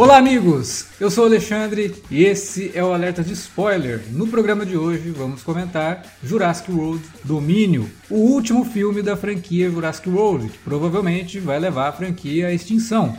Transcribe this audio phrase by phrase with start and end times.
[0.00, 0.86] Olá, amigos!
[0.98, 4.02] Eu sou o Alexandre e esse é o Alerta de Spoiler.
[4.10, 10.08] No programa de hoje vamos comentar Jurassic World Domínio, o último filme da franquia Jurassic
[10.08, 13.14] World, que provavelmente vai levar a franquia à extinção.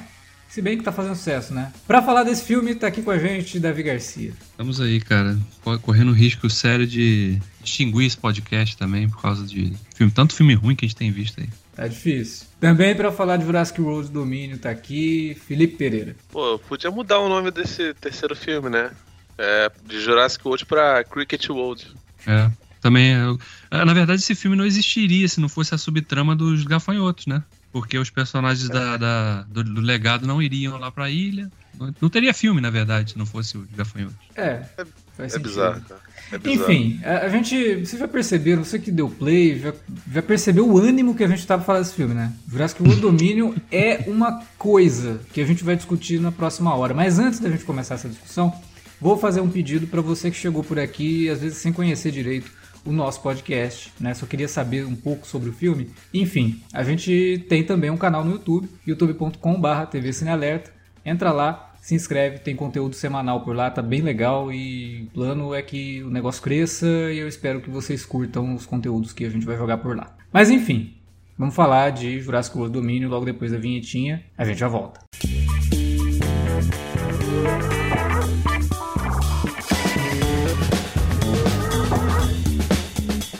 [0.49, 1.71] Se bem que tá fazendo sucesso, né?
[1.85, 4.33] Pra falar desse filme, tá aqui com a gente Davi Garcia.
[4.49, 5.37] Estamos aí, cara,
[5.83, 10.75] correndo risco sério de extinguir esse podcast também por causa de filme, tanto filme ruim
[10.75, 11.47] que a gente tem visto aí.
[11.81, 12.45] Tá difícil.
[12.59, 16.15] Também para falar de Jurassic World Domínio tá aqui Felipe Pereira.
[16.31, 18.91] Pô, podia mudar o nome desse terceiro filme, né?
[19.35, 21.87] É, de Jurassic World pra Cricket World.
[22.27, 23.15] É, também.
[23.71, 27.43] É, na verdade, esse filme não existiria se não fosse a subtrama dos gafanhotos, né?
[27.71, 28.73] Porque os personagens é.
[28.73, 31.51] da, da do, do, legado não iriam lá pra ilha.
[31.99, 34.17] Não teria filme, na verdade, se não fosse os gafanhotos.
[34.35, 34.63] É,
[35.15, 36.01] faz é, é bizarro, cara.
[36.31, 37.75] É Enfim, a, a, gente.
[37.85, 39.73] Vocês já perceberam, você que deu play, já,
[40.11, 42.31] já percebeu o ânimo que a gente tava falando desse filme, né?
[42.47, 46.93] Jurassic World Domínio é uma coisa que a gente vai discutir na próxima hora.
[46.93, 48.53] Mas antes da gente começar essa discussão,
[48.99, 52.49] vou fazer um pedido para você que chegou por aqui, às vezes sem conhecer direito
[52.85, 54.13] o nosso podcast, né?
[54.13, 55.91] Só queria saber um pouco sobre o filme.
[56.13, 60.71] Enfim, a gente tem também um canal no YouTube, youtube.com/tv Cinealerta.
[61.05, 65.53] Entra lá, se inscreve, tem conteúdo semanal por lá, tá bem legal e o plano
[65.53, 69.29] é que o negócio cresça e eu espero que vocês curtam os conteúdos que a
[69.29, 70.15] gente vai jogar por lá.
[70.31, 70.93] Mas enfim,
[71.35, 75.01] vamos falar de Jurassic World Domínio logo depois da vinhetinha, a gente já volta.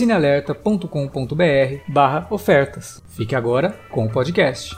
[0.00, 1.92] cinealerta.com.br
[2.30, 3.02] ofertas.
[3.10, 4.74] Fique agora com o podcast.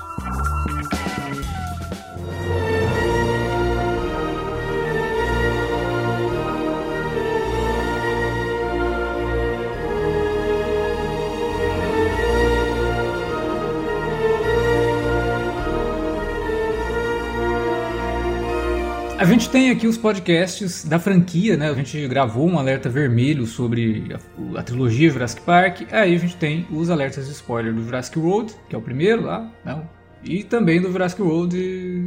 [19.23, 21.71] A gente tem aqui os podcasts da franquia, né?
[21.71, 25.83] A gente gravou um alerta vermelho sobre a, a, trilogia Jurassic Park.
[25.93, 29.23] Aí a gente tem os alertas de spoiler do Jurassic World, que é o primeiro
[29.23, 29.89] lá, não,
[30.25, 31.57] e também do Jurassic World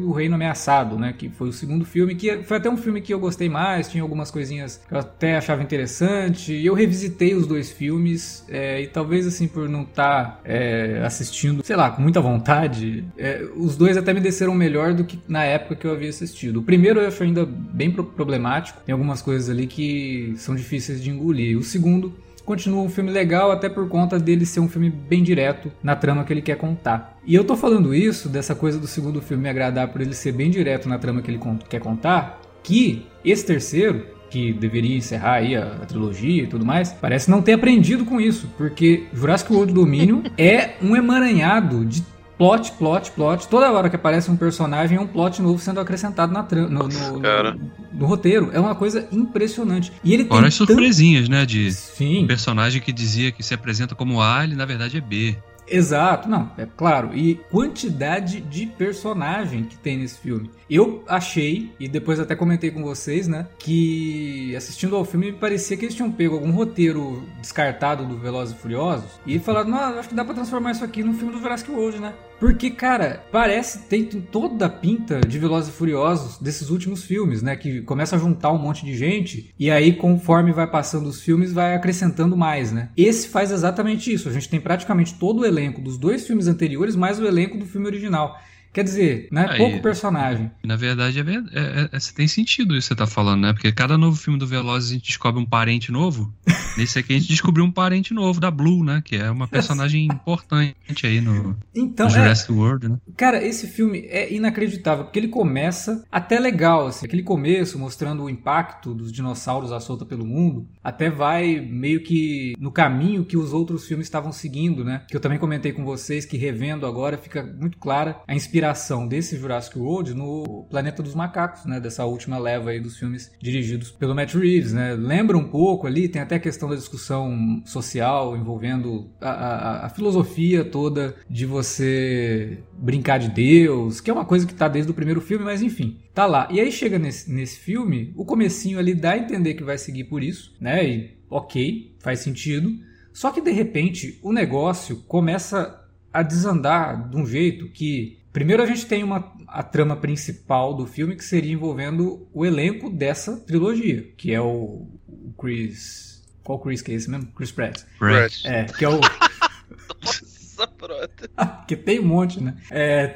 [0.03, 1.13] O Reino Ameaçado, né?
[1.17, 4.01] Que foi o segundo filme, que foi até um filme que eu gostei mais, tinha
[4.03, 6.53] algumas coisinhas que eu até achava interessante.
[6.53, 11.01] E eu revisitei os dois filmes, é, e talvez assim, por não estar tá, é,
[11.05, 15.19] assistindo, sei lá, com muita vontade, é, os dois até me desceram melhor do que
[15.27, 16.59] na época que eu havia assistido.
[16.59, 21.57] O primeiro eu ainda bem problemático, tem algumas coisas ali que são difíceis de engolir.
[21.57, 22.13] O segundo
[22.45, 26.23] continua um filme legal até por conta dele ser um filme bem direto na trama
[26.23, 27.17] que ele quer contar.
[27.25, 30.31] E eu tô falando isso, dessa coisa do segundo filme me agradar por ele ser
[30.31, 35.55] bem direto na trama que ele quer contar, que esse terceiro, que deveria encerrar aí
[35.55, 39.73] a, a, trilogia e tudo mais, parece não ter aprendido com isso, porque Jurassic World
[39.73, 42.03] Dominion é um emaranhado de
[42.38, 43.47] plot, plot, plot.
[43.47, 46.88] Toda hora que aparece um personagem é um plot novo sendo acrescentado na no, no,
[46.88, 47.59] no,
[47.94, 48.50] no, roteiro.
[48.53, 49.91] É uma coisa impressionante.
[50.03, 51.46] E ele Fora tem as surpresinhas, né?
[51.46, 52.23] De Sim.
[52.23, 55.37] um personagem que dizia que se apresenta como A, ele na verdade é B.
[55.67, 57.16] Exato, não, é claro.
[57.16, 60.50] E quantidade de personagem que tem nesse filme.
[60.70, 65.78] Eu achei, e depois até comentei com vocês, né, que assistindo ao filme me parecia
[65.78, 70.09] que eles tinham pego algum roteiro descartado do Velozes e Furiosos e falaram, não, acho
[70.09, 72.14] que dá pra transformar isso aqui num filme do Jurassic World, né?
[72.40, 77.55] Porque, cara, parece tem toda a pinta de Velozes e Furiosos desses últimos filmes, né?
[77.55, 81.53] Que começa a juntar um monte de gente e aí, conforme vai passando os filmes,
[81.53, 82.90] vai acrescentando mais, né?
[82.97, 84.28] Esse faz exatamente isso.
[84.28, 87.66] A gente tem praticamente todo o elenco dos dois filmes anteriores, mais o elenco do
[87.66, 88.38] filme original.
[88.75, 90.51] Quer dizer, não é Aí- pouco personagem.
[90.61, 93.53] Na verdade, é, é- é- é- tem sentido isso que você tá falando, né?
[93.53, 96.33] Porque cada novo filme do Velozes a gente descobre um parente novo.
[96.77, 99.01] Nesse aqui a gente descobriu um parente novo da Blue, né?
[99.05, 102.97] Que é uma personagem importante aí no, Então, no é, Jurassic World, né?
[103.16, 108.29] Cara, esse filme é inacreditável, porque ele começa até legal, assim, aquele começo mostrando o
[108.29, 113.53] impacto dos dinossauros à solta pelo mundo, até vai meio que no caminho que os
[113.53, 115.03] outros filmes estavam seguindo, né?
[115.07, 118.65] Que eu também comentei com vocês que revendo agora fica muito clara a inspiração
[119.08, 121.79] desse Jurassic World no Planeta dos Macacos, né?
[121.79, 124.94] Dessa última leva aí dos filmes dirigidos pelo Matt Reeves, né?
[124.94, 129.90] Lembra um pouco ali, tem até a questão da discussão social envolvendo a, a- a
[129.90, 134.96] filosofia toda de você brincar de Deus, que é uma coisa que tá desde o
[134.96, 136.47] primeiro filme, mas enfim, tá lá.
[136.52, 140.06] E aí chega nesse, nesse filme, o comecinho ali dá a entender que vai seguir
[140.06, 140.88] por isso, né?
[140.88, 142.72] E ok, faz sentido.
[143.14, 145.82] Só que de repente o negócio começa
[146.12, 150.85] a desandar de um jeito que primeiro a gente tem uma a trama principal do
[150.85, 156.82] filme que seria envolvendo o elenco dessa trilogia, que é o, o Chris, qual Chris
[156.82, 157.28] que é esse mesmo?
[157.28, 157.84] Chris Pratt.
[157.97, 158.46] Brett.
[158.46, 158.99] É, que é o
[160.03, 161.29] Nossa, pronto.
[161.66, 162.58] que tem um monte, né?
[162.70, 163.16] É,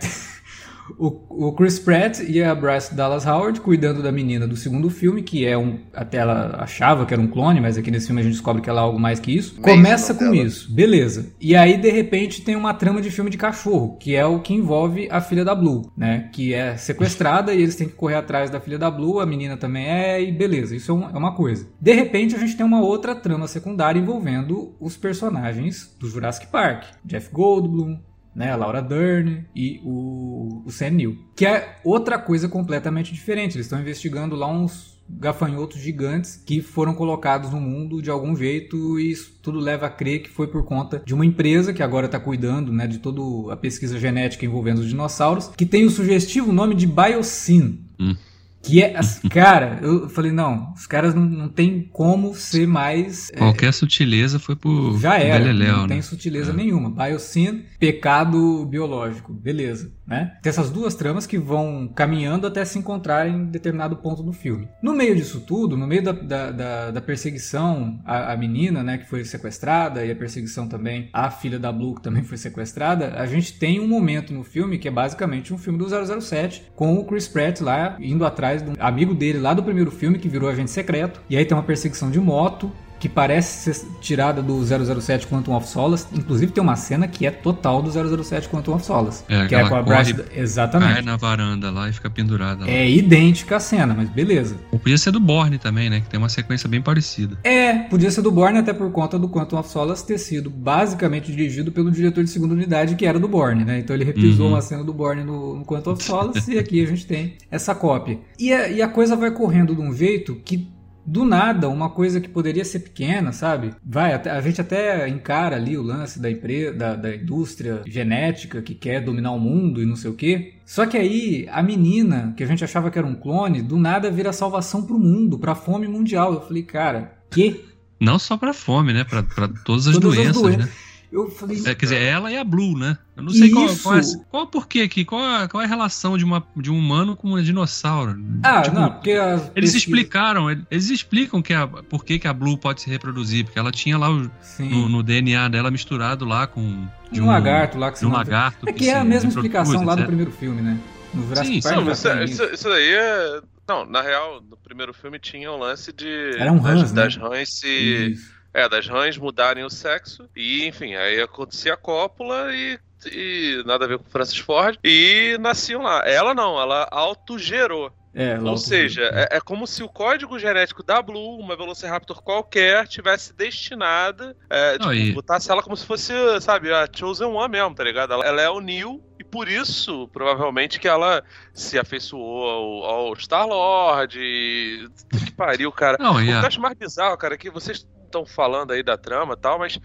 [0.97, 5.21] o, o Chris Pratt e a Bryce Dallas Howard cuidando da menina do segundo filme,
[5.21, 5.80] que é um.
[5.94, 8.69] Até ela achava que era um clone, mas aqui nesse filme a gente descobre que
[8.69, 9.59] ela é algo mais que isso.
[9.62, 10.36] Começa com dela.
[10.36, 11.33] isso, beleza.
[11.39, 14.53] E aí, de repente, tem uma trama de filme de cachorro, que é o que
[14.53, 16.30] envolve a filha da Blue, né?
[16.31, 19.57] Que é sequestrada e eles têm que correr atrás da filha da Blue, a menina
[19.57, 21.68] também é, e beleza, isso é, é uma coisa.
[21.80, 26.83] De repente, a gente tem uma outra trama secundária envolvendo os personagens do Jurassic Park.
[27.03, 28.00] Jeff Goldblum,
[28.35, 31.17] né, a Laura Dern e o, o Sam Neill.
[31.35, 33.55] Que é outra coisa completamente diferente.
[33.55, 38.99] Eles estão investigando lá uns gafanhotos gigantes que foram colocados no mundo de algum jeito
[38.99, 42.05] e isso tudo leva a crer que foi por conta de uma empresa que agora
[42.05, 46.53] está cuidando né, de toda a pesquisa genética envolvendo os dinossauros, que tem o sugestivo
[46.53, 47.79] nome de Biosyn.
[47.99, 48.15] Hum.
[48.61, 48.94] Que é,
[49.31, 54.38] cara, eu falei, não, os caras não, não tem como ser mais é, Qualquer sutileza
[54.38, 55.88] foi pro já era, Beleléu, não né?
[55.95, 56.56] tem sutileza É.
[56.56, 56.89] nenhuma.
[56.89, 60.33] Biosyn, pecado biológico, beleza, né?
[60.41, 64.67] Tem essas duas tramas que vão caminhando até se encontrarem em determinado ponto do filme.
[64.81, 68.97] No meio disso tudo, no meio da, da, da- da perseguição à, à menina, né,
[68.97, 73.13] que foi sequestrada, e a perseguição também à filha da Blue, que também foi sequestrada,
[73.15, 75.88] a gente tem um momento no filme que é basicamente um filme do
[76.21, 79.91] 007, com o Chris Pratt lá, indo atrás de um amigo dele lá do primeiro
[79.91, 83.86] filme, que virou agente secreto, e aí tem uma perseguição de moto, que parece ser
[84.01, 86.06] tirada do 007 Quantum of Solace.
[86.13, 87.90] Inclusive tem uma cena que é total do
[88.24, 89.24] 007 Quantum of Solace.
[89.30, 90.13] É, que é com a Bryce...
[90.13, 91.01] Cai Exatamente.
[91.04, 92.69] na varanda lá e fica pendurada lá.
[92.72, 94.57] É idêntica a cena, mas beleza.
[94.72, 96.01] Ou podia ser do Borne também, né?
[96.01, 97.38] Que tem uma sequência bem parecida.
[97.44, 101.31] É, podia ser do Bourne até por conta do Quantum of Solace ter sido basicamente
[101.31, 103.80] dirigido pelo diretor de segunda unidade que era do Bourne, né?
[103.80, 104.54] Então ele reprisou Uhum.
[104.54, 107.74] uma cena do Bourne no, no Quantum of Solace e aqui a gente tem essa
[107.75, 108.19] cópia.
[108.38, 110.68] E a, e a coisa vai correndo de um jeito que
[111.11, 113.71] do nada, uma coisa que poderia ser pequena, sabe?
[113.83, 118.75] Vai, a gente até encara ali o lance da empresa, da, da indústria genética que
[118.75, 120.53] quer dominar o mundo e não sei o quê.
[120.65, 124.11] Só que aí a menina, que a gente achava que era um clone, do nada
[124.11, 126.33] vira salvação pro mundo, pra fome mundial.
[126.33, 127.65] Eu falei, cara, que?
[128.00, 129.03] Não só pra fome, né?
[129.03, 130.69] Pra, pra todas as Todas as doenças, doen- né?
[131.11, 132.95] Eu falei, É, quer dizer, ela e a Blue, né?
[133.17, 133.81] Eu não sei qual, Isso.
[133.83, 136.45] qual, é, qual é o porquê aqui, qual é, qual é a relação de, uma,
[136.56, 138.15] de um humano com um dinossauro.
[138.44, 142.27] ah, Tipo, não, porque as Eles pesquisas- explicaram, eles explicam que a, por que, que
[142.27, 144.29] a Blue pode se reproduzir, porque ela tinha lá o-
[144.59, 148.12] no, no DNA dela misturado lá com de um, lagarto lá que de se um
[148.12, 148.69] lagarto.
[148.69, 150.77] É que é a mesma explicação lá do primeiro filme, né?
[151.12, 151.86] No Jurassic Sim, Park sim, Não,
[152.19, 153.41] mas isso, isso, isso daí é.
[153.67, 156.07] Não, na real, no primeiro filme tinha um lance de.
[156.38, 157.03] Era um das, Hans, né?
[157.03, 158.12] das rãs se.
[158.13, 158.38] Isso.
[158.53, 160.27] É, das rãs mudarem o sexo.
[160.36, 162.79] E, enfim, aí acontecia a cópula e.
[163.12, 164.77] e nada a ver com Francis Ford.
[164.84, 166.01] E nasciam lá.
[166.08, 167.91] Ela não, ela autogerou.
[168.12, 171.56] É, lá Ou o- seja, é, é como se o código genético da Blue, uma
[171.56, 174.36] Velociraptor qualquer, tivesse destinada.
[174.50, 177.84] É, Não, tipo, e- botasse ela como se fosse, sabe, a Chosen One mesmo, tá
[177.84, 178.13] ligado?
[178.13, 179.00] Ela, ela é o Neo.
[179.20, 184.18] E por isso, provavelmente, que ela se afeiçoou ao, ao Star-Lord.
[184.20, 184.88] e-
[185.25, 185.98] Que pariu, cara.
[186.00, 188.98] Não, O que eu acho mais bizarro, cara, é que vocês estão falando aí da
[188.98, 189.80] trama e tal, mas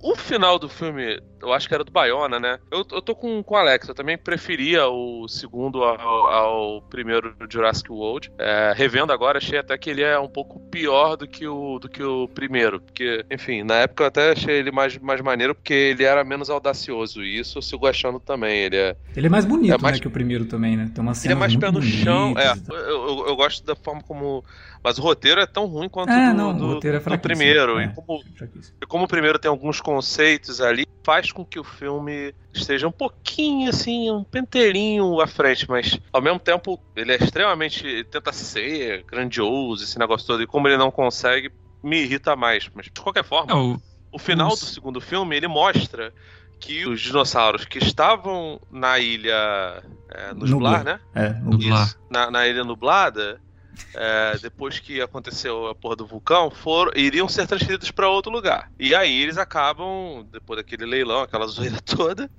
[0.00, 2.60] o final do filme, eu acho que era do Bayona, né?
[2.70, 7.34] Eu, eu tô com, com o Alex, eu também preferia o segundo ao, ao primeiro
[7.50, 8.30] Jurassic World.
[8.38, 11.88] É, revendo agora, achei até que ele é um pouco pior do que o, do
[11.88, 12.80] que o primeiro.
[12.80, 16.48] Porque, enfim, na época eu até achei ele mais, mais maneiro porque ele era menos
[16.48, 17.24] audacioso.
[17.24, 18.56] E isso eu sigo achando também.
[18.56, 20.88] Ele é, Ele é mais bonito, É mais- né, que o primeiro também, né?
[20.94, 22.34] Tem uma ele cena é mais pé no chão.
[22.38, 22.68] É, bonitas.
[22.68, 24.44] eu, eu- eu gosto da forma como.
[24.82, 27.18] Mas o roteiro é tão ruim quanto É, do, não, do, o roteiro é do
[27.18, 27.78] primeiro.
[27.78, 27.84] É.
[27.86, 28.76] E como Fraquíssimo.
[28.82, 32.92] E como o primeiro tem alguns conceitos ali, faz com que o filme esteja um
[32.92, 37.86] pouquinho assim, um penteirinho à frente, mas ao mesmo tempo ele é extremamente.
[37.86, 41.50] ele tenta ser grandioso, esse negócio todo, e como ele não consegue,
[41.82, 42.68] me irrita mais.
[42.74, 43.78] Mas de qualquer forma, É, o-
[44.12, 46.12] o final os- do segundo filme ele mostra
[46.60, 49.82] que os dinossauros que estavam na ilha
[50.12, 50.82] é, Nublar.
[50.82, 51.00] Blar, né?
[51.14, 51.86] É, no- Nublar.
[51.86, 53.40] Isso, na, na ilha nublada,
[53.94, 58.70] é, depois que aconteceu a porra do vulcão, foram, iriam ser transferidos para outro lugar.
[58.78, 62.30] E aí eles acabam, depois daquele leilão, aquela zoeira toda,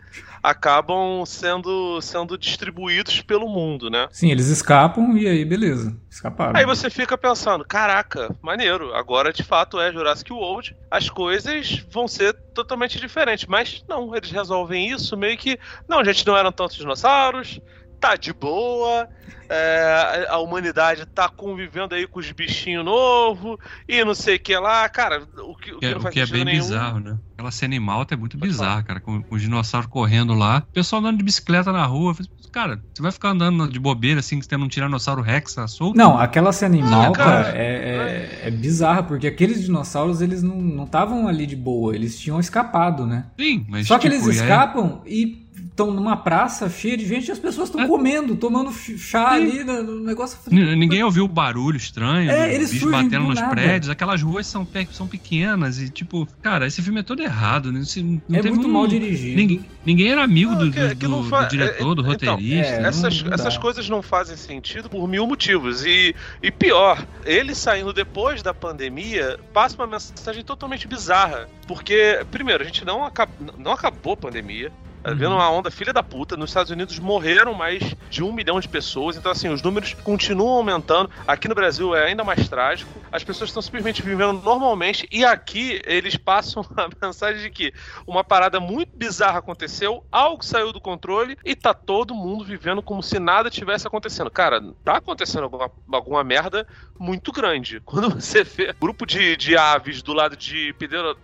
[0.42, 4.08] acabam sendo, sendo distribuídos pelo mundo, né?
[4.12, 5.96] Sim, eles escapam e aí, beleza.
[6.10, 6.58] Escaparam.
[6.58, 12.08] Aí você fica pensando, caraca, maneiro, agora de fato é Jurassic World, as coisas vão
[12.08, 13.46] ser totalmente diferentes.
[13.46, 17.60] Mas não, eles resolvem isso meio que, não, gente, não eram tantos dinossauros,
[18.00, 19.08] tá de boa,
[19.50, 24.56] é, a humanidade tá convivendo aí com os bichinhos novos e não sei o que
[24.58, 24.88] lá.
[24.90, 26.60] Cara, o que, o que que é, não o que é sentido bem nenhum.
[26.64, 27.18] bizarro, né?
[27.34, 30.64] Aquela cena em Malta é muito Pode bizarra, cara, com, com os dinossauros correndo lá.
[30.70, 32.16] O pessoal andando de bicicleta na rua.
[32.52, 35.96] Cara, você vai ficar andando de bobeira assim, tendo um tiranossauro Rex solto?
[35.96, 37.50] Não, aquela cena em Ah, Malta cara.
[37.58, 42.40] é, é, é bizarra, porque aqueles dinossauros, eles não estavam ali de boa, eles tinham
[42.40, 43.26] escapado, né?
[43.40, 45.48] Sim, mas Só que tipo, eles e aí- escapam e
[45.80, 47.88] estão numa praça cheia de gente e as pessoas estão É.
[47.88, 49.36] comendo, tomando ch- chá Sim.
[49.36, 50.38] ali no, no negócio.
[50.52, 53.52] N- Ninguém ouviu o barulho estranho, É, do eles bicho batendo do nos nada.
[53.52, 57.72] prédios, aquelas ruas são, pe- são pequenas e, tipo, cara, esse filme é todo errado,
[57.72, 57.80] né?
[57.80, 59.38] Esse- não É teve muito um- mal dirigido.
[59.38, 62.06] Ninguém, ninguém era amigo do, Não, que- do- que não do- fa- do diretor, do
[62.06, 62.74] é- então, roteirista.
[62.74, 62.90] é, né?
[62.90, 63.36] Essas, não dá.
[63.36, 65.86] essas coisas não fazem sentido por mil motivos.
[65.86, 71.48] E, e pior, ele saindo depois da pandemia passa uma mensagem totalmente bizarra.
[71.68, 74.72] Porque, primeiro, a gente não, acab não acabou a pandemia.
[75.04, 75.36] Tá vendo Uhum.
[75.38, 76.36] uma onda filha da puta.
[76.36, 79.16] Nos Estados Unidos morreram mais de um milhão de pessoas.
[79.16, 81.10] Então, assim, os números continuam aumentando.
[81.28, 83.00] Aqui no Brasil é ainda mais trágico.
[83.12, 85.08] As pessoas estão simplesmente vivendo normalmente.
[85.12, 87.74] E aqui eles passam a mensagem de que
[88.06, 93.02] uma parada muito bizarra aconteceu, algo saiu do controle e tá todo mundo vivendo como
[93.02, 94.30] se nada tivesse acontecendo.
[94.30, 96.68] Cara, tá acontecendo alguma, alguma merda
[97.00, 97.80] muito grande.
[97.86, 100.74] Quando você vê grupo de, de aves do lado de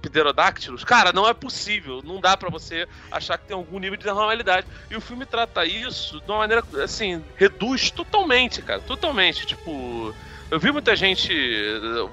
[0.02, 2.02] pterodáctilos, cara, não é possível.
[2.04, 4.68] Não dá pra você achar que tem algum nível de normalidade.
[4.90, 8.80] E o filme trata isso de uma maneira, assim, reduz totalmente, cara.
[8.82, 9.46] Totalmente.
[9.46, 10.14] Tipo.
[10.52, 11.34] Eu vi muita gente,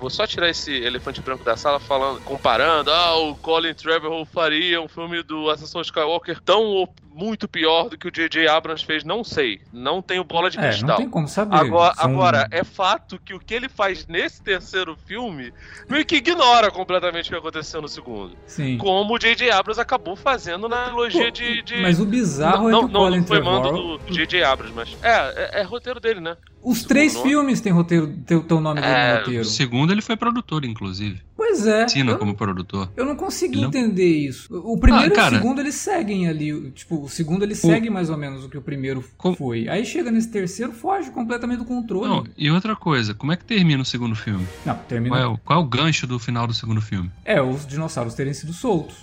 [0.01, 4.81] vou só tirar esse elefante branco da sala falando, comparando, ah, o Colin Trevorrow faria
[4.81, 8.49] um filme do Ascensão Skywalker tão muito pior do que o J.J.
[8.49, 10.97] Abrams fez, não sei, não tenho bola de É, não cristal.
[10.97, 11.55] tem como saber.
[11.57, 15.53] Agora, São- agora, é fato que o que ele faz nesse terceiro filme
[15.89, 18.37] meio que ignora completamente o que aconteceu no segundo.
[18.47, 18.79] Sim.
[18.79, 19.51] Como o J.J.
[19.51, 22.89] Abrams acabou fazendo na trilogia Pô, de, de- Mas o bizarro não, é que o
[22.89, 24.43] não, Colin não foi mando do do J.J.
[24.45, 24.97] Abrams, mas.
[25.03, 26.37] É, é, é roteiro dele, né?
[26.65, 27.29] Os três nome.
[27.29, 29.45] filmes têm roteiro, tem o teu nome dele É, no roteiro.
[29.45, 31.21] Segundo, ele foi produtor, inclusive.
[31.45, 31.87] Pois é.
[31.97, 32.89] Eu, como produtor.
[32.97, 34.55] eu não consegui não- entender isso.
[34.65, 35.37] O primeiro Ah, e o cara.
[35.37, 36.53] segundo eles seguem ali.
[36.53, 39.69] o- Tipo, o segundo ele segue mais ou menos o que o primeiro Com- foi.
[39.69, 42.09] Aí chega nesse terceiro, foge completamente do controle.
[42.09, 44.47] Não, e outra coisa, como é que termina o segundo filme?
[44.65, 45.17] Não, termina.
[45.17, 47.11] Qual é, o, qual é o gancho do final do segundo filme?
[47.25, 48.97] É, os dinossauros terem sido soltos.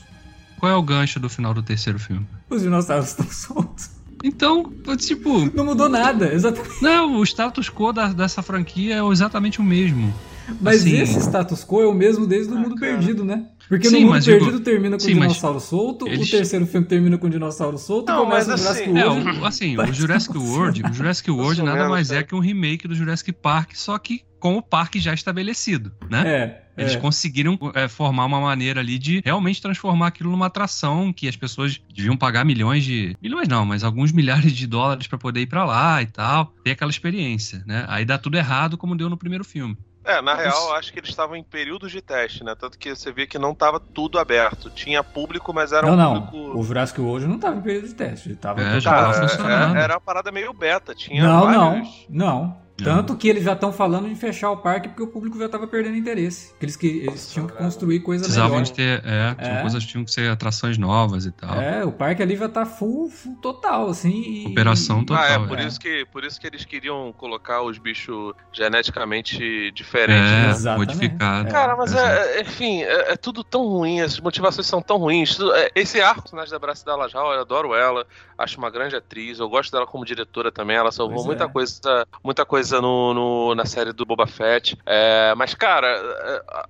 [0.60, 2.26] Qual é o gancho do final do terceiro filme?
[2.50, 3.90] Os dinossauros estão soltos.
[4.24, 4.64] Então,
[4.98, 6.82] tipo, Não mudou nada, exatamente.
[6.82, 10.14] não, o status quo da- dessa franquia é exatamente o mesmo.
[10.62, 12.94] Mas Assim- esse status quo é o mesmo desde o Ah, Mundo cara.
[12.98, 13.46] Perdido, né?
[13.68, 16.66] Porque Sim, no Mundo mas digo- Perdido termina com sim, dinossauro solto, eles- o terceiro
[16.66, 19.40] filme termina com o dinossauro solto, Não, começa mas o Jurassic assim- É, World.
[19.40, 22.24] o, assim, o Jurassic não World, o Jurassic World Mais ou nada mais é é.
[22.24, 26.24] que um remake do Jurassic Park, só que com o parque já estabelecido, né?
[26.26, 26.98] É, Eles é.
[26.98, 31.80] conseguiram é, formar uma maneira ali de realmente transformar aquilo numa atração que as pessoas
[31.94, 33.16] deviam pagar milhões de.
[33.22, 34.12] Milhões não, mas alguns
[34.48, 36.54] milhares de dólares pra poder ir pra lá e tal.
[36.64, 37.84] Ter aquela experiência, né?
[37.90, 39.78] Aí dá tudo errado como deu no primeiro filme.
[40.10, 40.42] É, na Isso.
[40.42, 42.56] real, eu acho que eles estavam em períodos de teste, né?
[42.60, 44.70] Tanto que você vê que não tava tudo aberto.
[44.70, 46.28] Tinha público, mas era Não, um não.
[46.28, 46.60] público.
[46.60, 48.30] O Jurassic World não tava em período de teste.
[48.30, 49.72] Ele tava É, já tava funcionando.
[49.76, 50.96] era, era uma parada meio beta.
[50.96, 52.06] Tinha Não, vários.
[52.10, 52.69] não, não.
[52.84, 55.68] Tanto que eles já estão falando em fechar o parque porque o público já tava
[55.68, 56.54] perdendo interesse.
[56.60, 58.64] Que eles, que, eles tinham que construir coisa Precisavam melhor.
[58.66, 59.02] de ter.
[59.06, 59.62] É, tinham É.
[59.62, 61.56] coisas tinham que ser atrações novas e tal.
[61.60, 64.10] É, o parque ali já tá full, full total, assim.
[64.46, 65.24] e- Operação total.
[65.24, 65.48] Ah, é, é.
[65.48, 70.50] por, Isso que, por isso que eles queriam colocar os bichos geneticamente diferentes, É, né?
[70.50, 70.88] Exatamente.
[70.96, 71.50] modificado.
[71.50, 72.08] Cara, mas Exato.
[72.08, 75.38] é, enfim, é, é tudo tão ruim, as motivações são tão ruins.
[75.56, 78.06] É, Esse arco, personagem da Braça da Lajal, eu adoro ela,
[78.40, 81.48] acho uma grande atriz, eu gosto dela como diretora também, ela salvou Pois muita é.
[81.48, 84.78] coisa, muita coisa no, no- na série do Boba Fett.
[84.86, 85.88] É, mas, cara,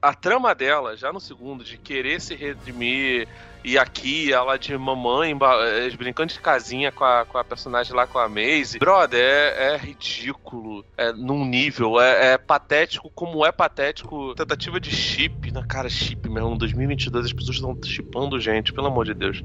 [0.01, 3.27] a, a trama dela, já no segundo, de querer se redimir
[3.63, 8.07] E aqui, ela de mamãe, eh, brincando de casinha com a, com a personagem lá,
[8.07, 8.79] com a Maisie.
[8.79, 10.85] Brother, é, é ridículo.
[10.97, 14.33] É num nível, é, é, patético como é patético.
[14.35, 16.55] Tentativa de chip, na cara, chip mesmo.
[16.55, 19.43] Em 2022 as pessoas estão chipando gente, pelo amor de Deus.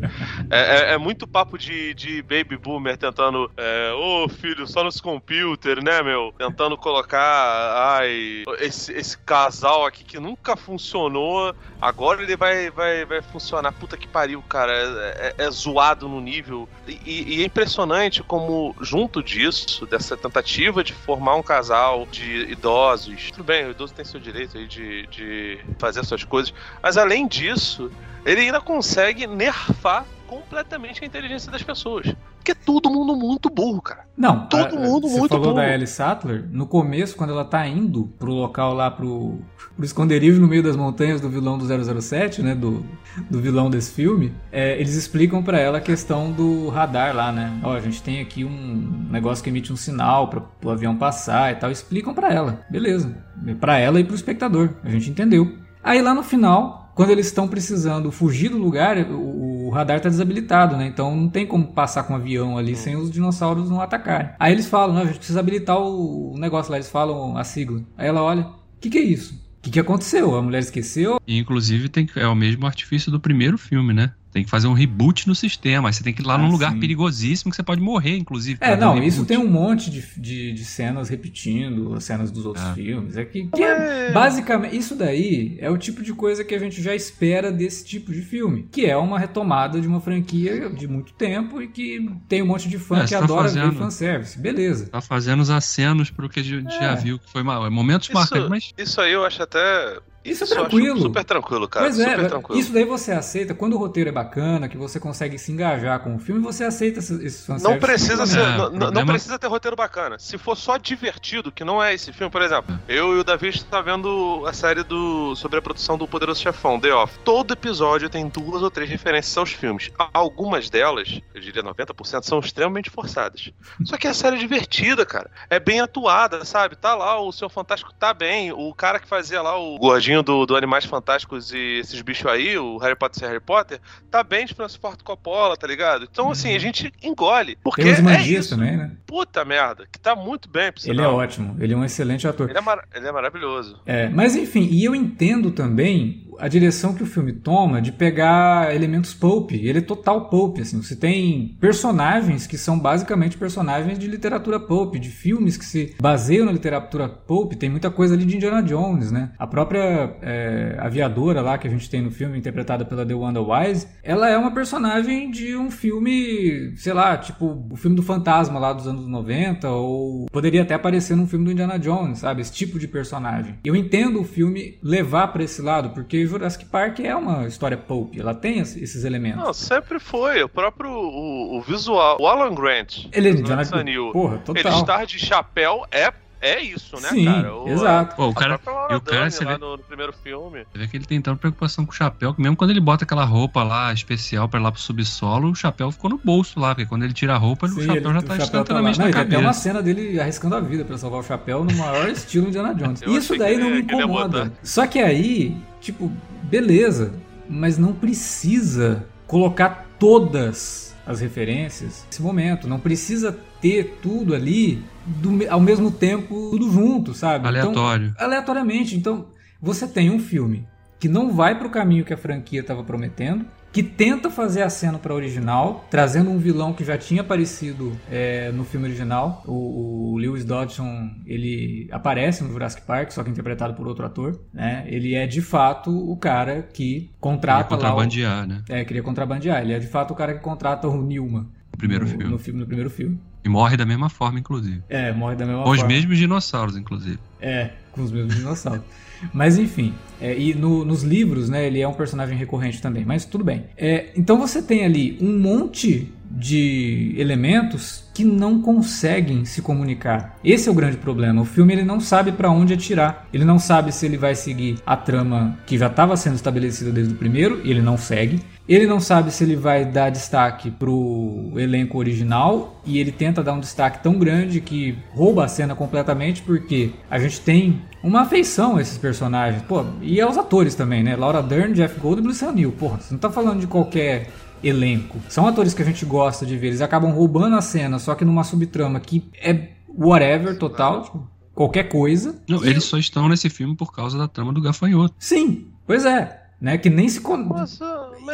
[0.50, 4.84] é, é, é, muito papo de, de baby boomer tentando, é, ô oh, filho, só
[4.84, 6.32] nos computer, né, meu?
[6.38, 13.20] Tentando colocar, ai, esse, esse casal aqui que nunca funcionou, agora ele vai, vai, vai
[13.20, 13.72] funcionar.
[13.72, 14.72] Puta que pariu, cara.
[14.72, 16.68] É, é, é zoado no nível.
[16.86, 23.30] E, e, é impressionante como, junto disso, dessa tentativa de formar um casal de idosos.
[23.30, 26.52] Tudo bem, o idoso tem seu direito aí de, de fazer suas coisas.
[26.82, 27.90] Mas além disso,
[28.24, 32.14] ele ainda consegue nerfar completamente a inteligência das pessoas.
[32.36, 34.04] Porque é todo mundo muito burro, cara.
[34.16, 35.56] Não, todo a, mundo você muito falou burro.
[35.56, 39.38] da Ellie Sattler, no começo, quando ela tá indo pro local lá, pro,
[39.74, 41.64] pro esconderijo no meio das montanhas do vilão do
[42.00, 42.84] 007, né, do,
[43.30, 47.58] do vilão desse filme, é, eles explicam para ela a questão do radar lá, né.
[47.62, 51.52] Ó, a gente tem aqui um negócio que emite um sinal para o avião passar
[51.52, 52.60] e tal, explicam para ela.
[52.68, 53.16] Beleza.
[53.58, 54.70] para ela e pro espectador.
[54.84, 55.56] A gente entendeu.
[55.82, 60.08] Aí lá no final, quando eles estão precisando fugir do lugar, o, o radar está
[60.08, 60.86] desabilitado, né?
[60.86, 64.30] Então não tem como passar com um avião ali sem os dinossauros não atacarem.
[64.38, 67.82] Aí eles falam, não, a gente precisa habilitar o negócio lá, eles falam a sigla.
[67.96, 69.34] Aí ela olha, o que, que é isso?
[69.58, 70.36] O que, que aconteceu?
[70.36, 71.18] A mulher esqueceu?
[71.26, 74.12] E, inclusive tem, é o mesmo artifício do primeiro filme, né?
[74.34, 75.92] Tem que fazer um reboot no sistema.
[75.92, 76.80] Você tem que ir lá ah, num lugar sim.
[76.80, 78.58] perigosíssimo que você pode morrer, inclusive.
[78.60, 82.44] É, não, um isso tem um monte de, de, de, cenas repetindo as cenas dos
[82.44, 82.74] outros ah.
[82.74, 83.16] filmes.
[83.16, 86.82] É que, que é, basicamente, isso daí é o tipo de coisa que a gente
[86.82, 88.68] já espera desse tipo de filme.
[88.72, 92.68] Que é uma retomada de uma franquia de muito tempo e que tem um monte
[92.68, 94.36] de fã é, que tá adora fazendo, ver fanservice.
[94.36, 94.86] Beleza.
[94.86, 96.80] Tá fazendo os acenos pro que a gente é.
[96.80, 97.64] já viu que foi mal.
[97.64, 98.74] É momentos isso, marcantes, mas.
[98.76, 101.00] Isso aí eu acho até isso é tranquilo.
[101.00, 101.86] Super tranquilo, cara.
[101.86, 102.60] Pois é, super tranquilo.
[102.60, 106.14] isso daí você aceita quando o roteiro é bacana, que você consegue se engajar com
[106.14, 107.64] o filme, você aceita esses fanservice.
[107.64, 108.90] Não precisa ser, é, não, problema...
[108.90, 110.18] não, precisa ter roteiro bacana.
[110.18, 113.48] Se for só divertido, que não é esse filme, por exemplo, eu e o Davi
[113.48, 117.18] está vendo a série do sobre a produção do Poderoso Chefão, The Off.
[117.24, 119.90] Todo episódio tem duas ou três referências aos filmes.
[120.12, 123.50] Algumas delas, eu diria 90%, são extremamente forçadas.
[123.84, 125.30] Só que a série é divertida, cara.
[125.50, 126.76] É bem atuada, sabe?
[126.76, 128.52] Tá lá, o seu Fantástico tá bem.
[128.52, 132.56] O cara que fazia lá o gordinho do, do Animais Fantásticos e esses bichos aí,
[132.58, 133.80] o Harry Potter e Harry Potter,
[134.10, 136.06] tá bem de Francis Ford Coppola, tá ligado?
[136.10, 136.56] Então, assim, uhum.
[136.56, 137.58] a gente engole.
[137.62, 138.92] Porque Tem os magias é também, né?
[139.06, 142.48] Puta merda, que tá muito bem, Ele é ótimo, ele é um excelente ator.
[142.48, 142.86] Ele é, mar...
[142.94, 143.80] ele é maravilhoso.
[143.86, 148.74] É, mas enfim, e eu entendo também a direção que o filme toma de pegar
[148.74, 149.52] elementos pulp.
[149.52, 150.80] Ele é total pulp, assim.
[150.82, 156.46] Você tem personagens que são basicamente personagens de literatura pulp, de filmes que se baseiam
[156.46, 157.52] na literatura pulp.
[157.54, 159.32] Tem muita coisa ali de Indiana Jones, né?
[159.38, 163.40] A própria é, aviadora lá que a gente tem no filme, interpretada pela The Wanda
[163.40, 168.58] Wise, ela é uma personagem de um filme, sei lá, tipo o filme do Fantasma
[168.58, 172.40] lá dos anos 90, ou poderia até aparecer num filme do Indiana Jones, sabe?
[172.40, 173.58] Esse tipo de personagem.
[173.64, 178.14] Eu entendo o filme levar para esse lado, porque Jurassic Park é uma história pulp,
[178.18, 179.42] ela tem esses elementos.
[179.42, 180.42] Não, sempre foi.
[180.42, 184.72] O próprio o, o visual, o Alan Grant, ele é Jonathan porra, total.
[184.72, 186.12] ele estar de chapéu é
[186.44, 187.56] é isso, né, Sim, cara?
[187.56, 188.16] O, exato.
[188.16, 190.66] Pô, o cara, e o cara você vê, no, no, primeiro filme.
[190.70, 193.04] Você vê que ele tem tanta preocupação com o chapéu, que mesmo quando ele bota
[193.04, 196.74] aquela roupa lá especial pra ir lá pro subsolo, o chapéu ficou no bolso lá,
[196.74, 199.10] porque quando ele tira a roupa, Sim, o chapéu ele, já tá instantaneamente tá na
[199.10, 199.30] cabeça.
[199.30, 202.74] Tem uma cena dele arriscando a vida pra salvar o chapéu no maior estilo Indiana
[202.74, 203.00] Jones.
[203.06, 204.52] Isso daí não me incomoda.
[204.62, 207.14] Só que aí, tipo, beleza,
[207.48, 212.68] mas não precisa colocar todas as referências nesse momento.
[212.68, 217.48] Não precisa ter tudo ali do, ao mesmo tempo, tudo junto, sabe?
[217.48, 218.06] Então, Aleatório.
[218.14, 218.96] Então, aleatoriamente.
[218.96, 219.26] Então,
[219.60, 220.66] você tem um filme
[220.98, 224.70] que não vai para o caminho que a franquia estava prometendo, que tenta fazer a
[224.70, 229.42] cena para original, trazendo um vilão que já tinha aparecido é, no filme original.
[229.44, 234.40] O, o, Lewis Dodson, ele aparece no Jurassic Park, só que interpretado por outro ator.
[234.52, 234.84] Né?
[234.86, 238.62] Ele é de fato o cara que contrata queria contrabandear, o, né?
[238.68, 239.60] É, queria contrabandear.
[239.60, 241.48] Ele é de fato o cara que contrata o Newman.
[241.72, 242.24] No primeiro no, filme.
[242.26, 242.60] No, filme.
[242.60, 243.18] no primeiro filme.
[243.44, 244.84] E morre da mesma forma, inclusive.
[244.88, 245.82] É, morre da mesma com forma.
[245.82, 247.18] Com os mesmos dinossauros, inclusive.
[247.40, 248.84] É, com os mesmos dinossauros.
[249.32, 253.24] Mas enfim, é, e no, nos livros, né, ele é um personagem recorrente também, mas
[253.24, 253.64] tudo bem.
[253.76, 260.36] É, então você tem ali um monte de elementos que não conseguem se comunicar.
[260.42, 261.42] Esse é o grande problema.
[261.42, 263.28] O filme ele não sabe para onde atirar.
[263.32, 267.14] Ele não sabe se ele vai seguir a trama que já estava sendo estabelecida desde
[267.14, 268.40] o primeiro, e ele não segue.
[268.66, 273.52] Ele não sabe se ele vai dar destaque pro elenco original e ele tenta dar
[273.52, 278.76] um destaque tão grande que rouba a cena completamente porque a gente tem uma afeição
[278.76, 279.62] a esses personagens.
[279.62, 281.16] Pô, e aos atores também, né?
[281.16, 282.72] Laura Dern, Jeff Goldblum e Sam Neill.
[282.72, 284.30] Porra, você não tá falando de qualquer
[284.62, 285.18] elenco.
[285.28, 286.68] São atores que a gente gosta de ver.
[286.68, 291.84] Eles acabam roubando a cena, só que numa subtrama que é whatever total, tipo, qualquer
[291.88, 292.40] coisa.
[292.48, 295.14] Não, eles só estão nesse filme por causa da trama do gafanhoto.
[295.18, 296.42] Sim, pois é.
[296.60, 297.20] Né, que nem se.
[297.20, 297.36] Con...
[297.38, 297.84] Nossa,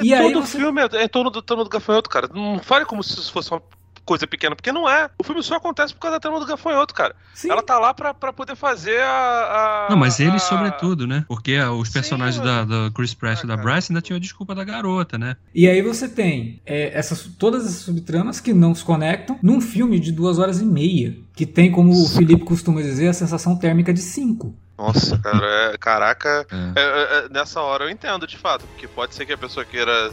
[0.02, 2.28] E todo aí você- filme é em torno do trama do gafanhoto, cara.
[2.32, 3.60] Não fale como se isso fosse uma
[4.10, 5.08] coisa pequena, porque não é.
[5.16, 7.14] O filme só acontece por causa da trama do gafanhoto, cara.
[7.32, 7.48] Sim.
[7.48, 9.86] Ela tá lá pra, pra poder fazer a.
[9.86, 11.24] a- Não, mas eles a- sobretudo, né?
[11.28, 13.70] Porque ah, os Sim, personagens da, da Chris Pratt e da Ah, cara.
[13.74, 15.36] Bryce ainda tinham a desculpa da garota, né?
[15.54, 20.00] E aí você tem é, essas, todas essas subtramas que não se conectam num filme
[20.00, 23.94] de duas horas e meia, que tem, como o Felipe costuma dizer, a sensação térmica
[23.94, 24.56] de cinco.
[24.76, 26.46] Nossa, cara, é- caraca.
[26.50, 26.80] É.
[26.80, 29.64] É, é, é, nessa hora eu entendo, de fato, porque pode ser que a pessoa
[29.64, 30.10] queira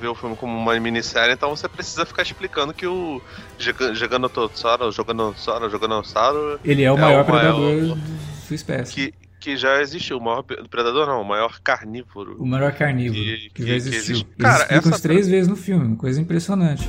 [0.00, 3.20] ver o filme como uma minissérie, então você precisa ficar explicando que o
[3.58, 8.92] Giga- Giganotosauro, Joganosauro, Joganosauro, Ele é o É maior o maior- predador de sua espécie.
[8.94, 12.36] que, que já existiu, o maior predador não, o maior carnívoro.
[12.38, 14.00] O maior carnívoro Que- que, que- já que existiu.
[14.16, 14.26] existe.
[14.38, 16.88] Eles Cara, explicam essa três vezes no filme, coisa impressionante.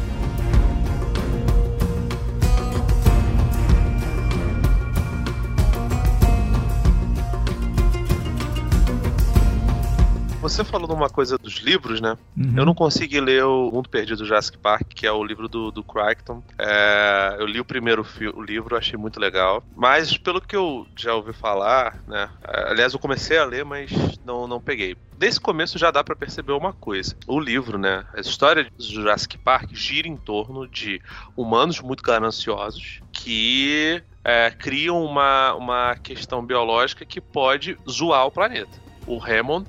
[10.41, 12.17] Você falou de uma coisa dos livros, né?
[12.35, 12.53] Uhum.
[12.57, 15.71] Eu não consegui ler o Mundo Perdido do Jurassic Park, que é o livro do,
[15.71, 16.41] do Crichton.
[16.57, 19.63] É, eu li o primeiro o livro, achei muito legal.
[19.75, 22.27] Mas pelo que eu já ouvi falar, né?
[22.47, 23.91] é, Aliás, eu comecei a ler, mas
[24.25, 24.97] não, não peguei.
[25.15, 27.15] Desse começo já dá pra perceber uma coisa.
[27.27, 28.03] O livro, né?
[28.11, 30.99] A história do Jurassic Park gira em torno de
[31.37, 38.81] humanos muito gananciosos que é, criam uma, uma questão biológica que pode zoar o planeta.
[39.05, 39.67] O Hammond.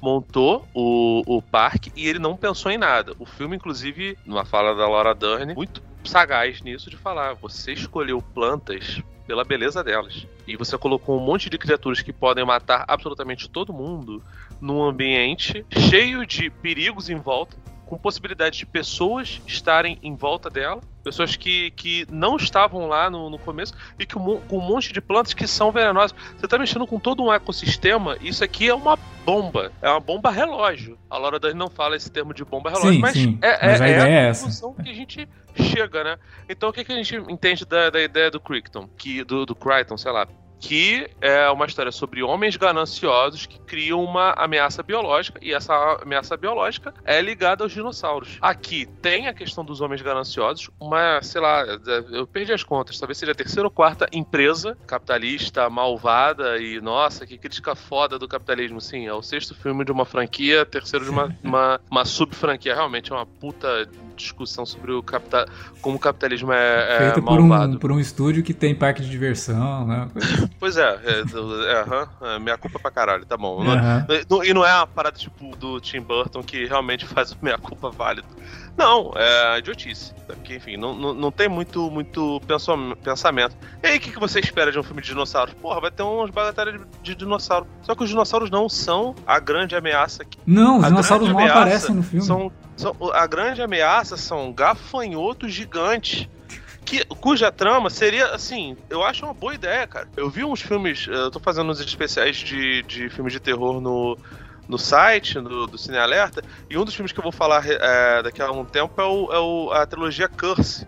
[0.00, 3.14] Montou o, o parque e ele não pensou em nada.
[3.18, 8.22] O filme, inclusive, numa fala da Laura Dern, muito sagaz nisso de falar: você escolheu
[8.22, 10.26] plantas pela beleza delas.
[10.44, 14.20] E você colocou um monte de criaturas que podem matar absolutamente todo mundo
[14.60, 17.56] num ambiente cheio de perigos em volta.
[17.86, 23.30] Com possibilidade de pessoas estarem em volta dela, pessoas que, que não estavam lá no,
[23.30, 26.16] no começo, e que com um monte de plantas que são venenosas.
[26.36, 29.72] Você está mexendo com todo um ecossistema, isso aqui é uma bomba.
[29.80, 30.98] É uma bomba relógio.
[31.08, 33.38] A Laura Dern não fala esse termo de bomba relógio, Sim, mas, sim.
[33.42, 34.40] É, Mas a é, é a essa.
[34.42, 36.18] conclusão que a gente chega, né?
[36.48, 38.88] Então o que, que a gente entende da, da ideia do Crichton?
[38.96, 40.26] Que, do, do Crichton, sei lá.
[40.60, 46.36] Que é uma história sobre homens gananciosos que criam uma ameaça biológica e essa ameaça
[46.36, 48.38] biológica é ligada aos dinossauros.
[48.40, 51.64] Aqui tem a questão dos homens gananciosos, uma, sei lá,
[52.10, 57.26] eu perdi as contas, talvez seja a terceira ou quarta empresa capitalista malvada e nossa,
[57.26, 58.80] que crítica foda do capitalismo.
[58.80, 62.74] Sim, é o sexto filme de uma franquia, terceiro de uma, uma, uma sub-franquia.
[62.74, 63.88] Realmente é uma puta
[64.20, 65.46] discussão sobre o capital,
[65.80, 67.74] como o capitalismo é, é Feito por malvado.
[67.74, 70.08] um, por um estúdio que tem parque de diversão, né?
[70.58, 73.62] Pois é, é, é, é, minha culpa pra caralho, tá bom.
[73.62, 74.06] Aham.
[74.28, 77.58] não- e não é uma parada tipo do Tim Burton que realmente faz o minha
[77.58, 78.28] culpa válido.
[78.80, 80.14] Não, é idiotice.
[80.26, 82.40] Porque, enfim, não, não, não tem muito, muito
[83.04, 83.54] pensamento.
[83.82, 85.52] E aí, o que, que você espera de um filme de dinossauros?
[85.54, 87.66] Porra, vai ter umas bagatelhas de, de dinossauro.
[87.82, 91.58] Só que os dinossauros não são a grande ameaça que Não, os A dinossauros ameaça
[91.60, 92.24] aparecem no filme.
[92.24, 96.26] são, são- a grande ameaça são gafanhotos gigantes.
[96.82, 100.08] Que, cuja trama seria, assim, eu acho uma boa ideia, cara.
[100.16, 104.18] Eu vi uns filmes, eu tô fazendo uns especiais de, de filmes de terror no,
[104.70, 108.22] no site do, do Cine Alerta, e um dos filmes que eu vou falar eh,
[108.22, 110.86] daqui a um tempo é, o, é o- a trilogia Curse.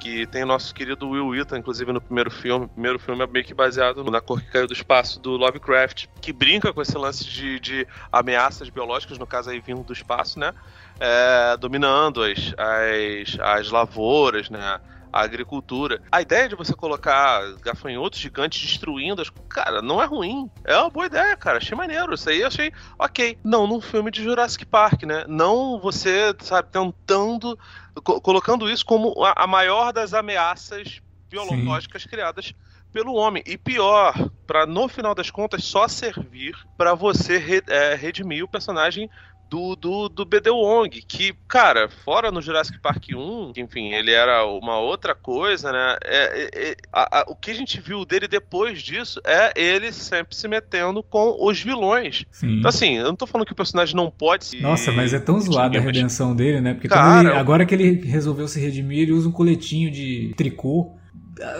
[0.00, 2.66] Que tem o nosso querido Will Wheaton, inclusive no primeiro filme.
[2.66, 6.08] O primeiro filme é meio que baseado na cor que caiu do espaço do Lovecraft,
[6.20, 10.38] que brinca com esse lance de, de ameaças biológicas, no caso aí vindo do espaço,
[10.38, 10.52] né?
[11.00, 14.78] É, dominando as, as, as lavouras, né?
[15.14, 16.02] A agricultura.
[16.10, 19.30] A ideia de você colocar gafanhotos gigantes destruindo as.
[19.48, 20.50] Cara, não é ruim.
[20.64, 21.58] É uma boa ideia, cara.
[21.58, 22.14] Achei maneiro.
[22.14, 23.38] Isso aí eu achei ok.
[23.44, 25.24] Não num filme de Jurassic Park, né?
[25.28, 27.56] Não você, sabe, tentando.
[28.02, 31.00] co- colocando isso como a, a maior das ameaças
[31.30, 32.52] biológicas criadas
[32.92, 33.42] pelo homem.
[33.46, 34.14] E pior,
[34.46, 39.08] para no final das contas só servir para você re- é, redimir o personagem
[39.54, 44.10] do, do, do BD Wong, que, cara, fora no Jurassic Park 1, que, enfim, ele
[44.10, 45.96] era uma outra coisa, né?
[46.04, 49.92] É, é, é, a- a- o que a gente viu dele depois disso é ele
[49.92, 52.24] sempre se metendo com os vilões.
[52.32, 52.58] Sim.
[52.58, 54.60] Então, assim, eu não tô falando que o personagem não pode se.
[54.60, 56.74] Nossa, mas é tão zoada a Mas- redenção dele, né?
[56.74, 60.96] Porque Cara, ele- agora que ele resolveu se redimir, ele usa um coletinho de tricô.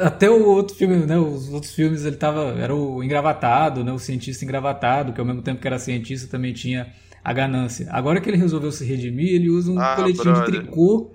[0.03, 1.19] Até o outro filme, né?
[1.19, 2.55] Os outros filmes ele tava.
[2.61, 3.91] Era o engravatado, né?
[3.93, 6.87] O cientista engravatado, que ao mesmo tempo que era cientista também tinha
[7.25, 7.89] a ganância.
[7.91, 10.45] Agora que ele resolveu se redimir, ele usa um Ah, coletinho brother.
[10.51, 11.13] de tricô.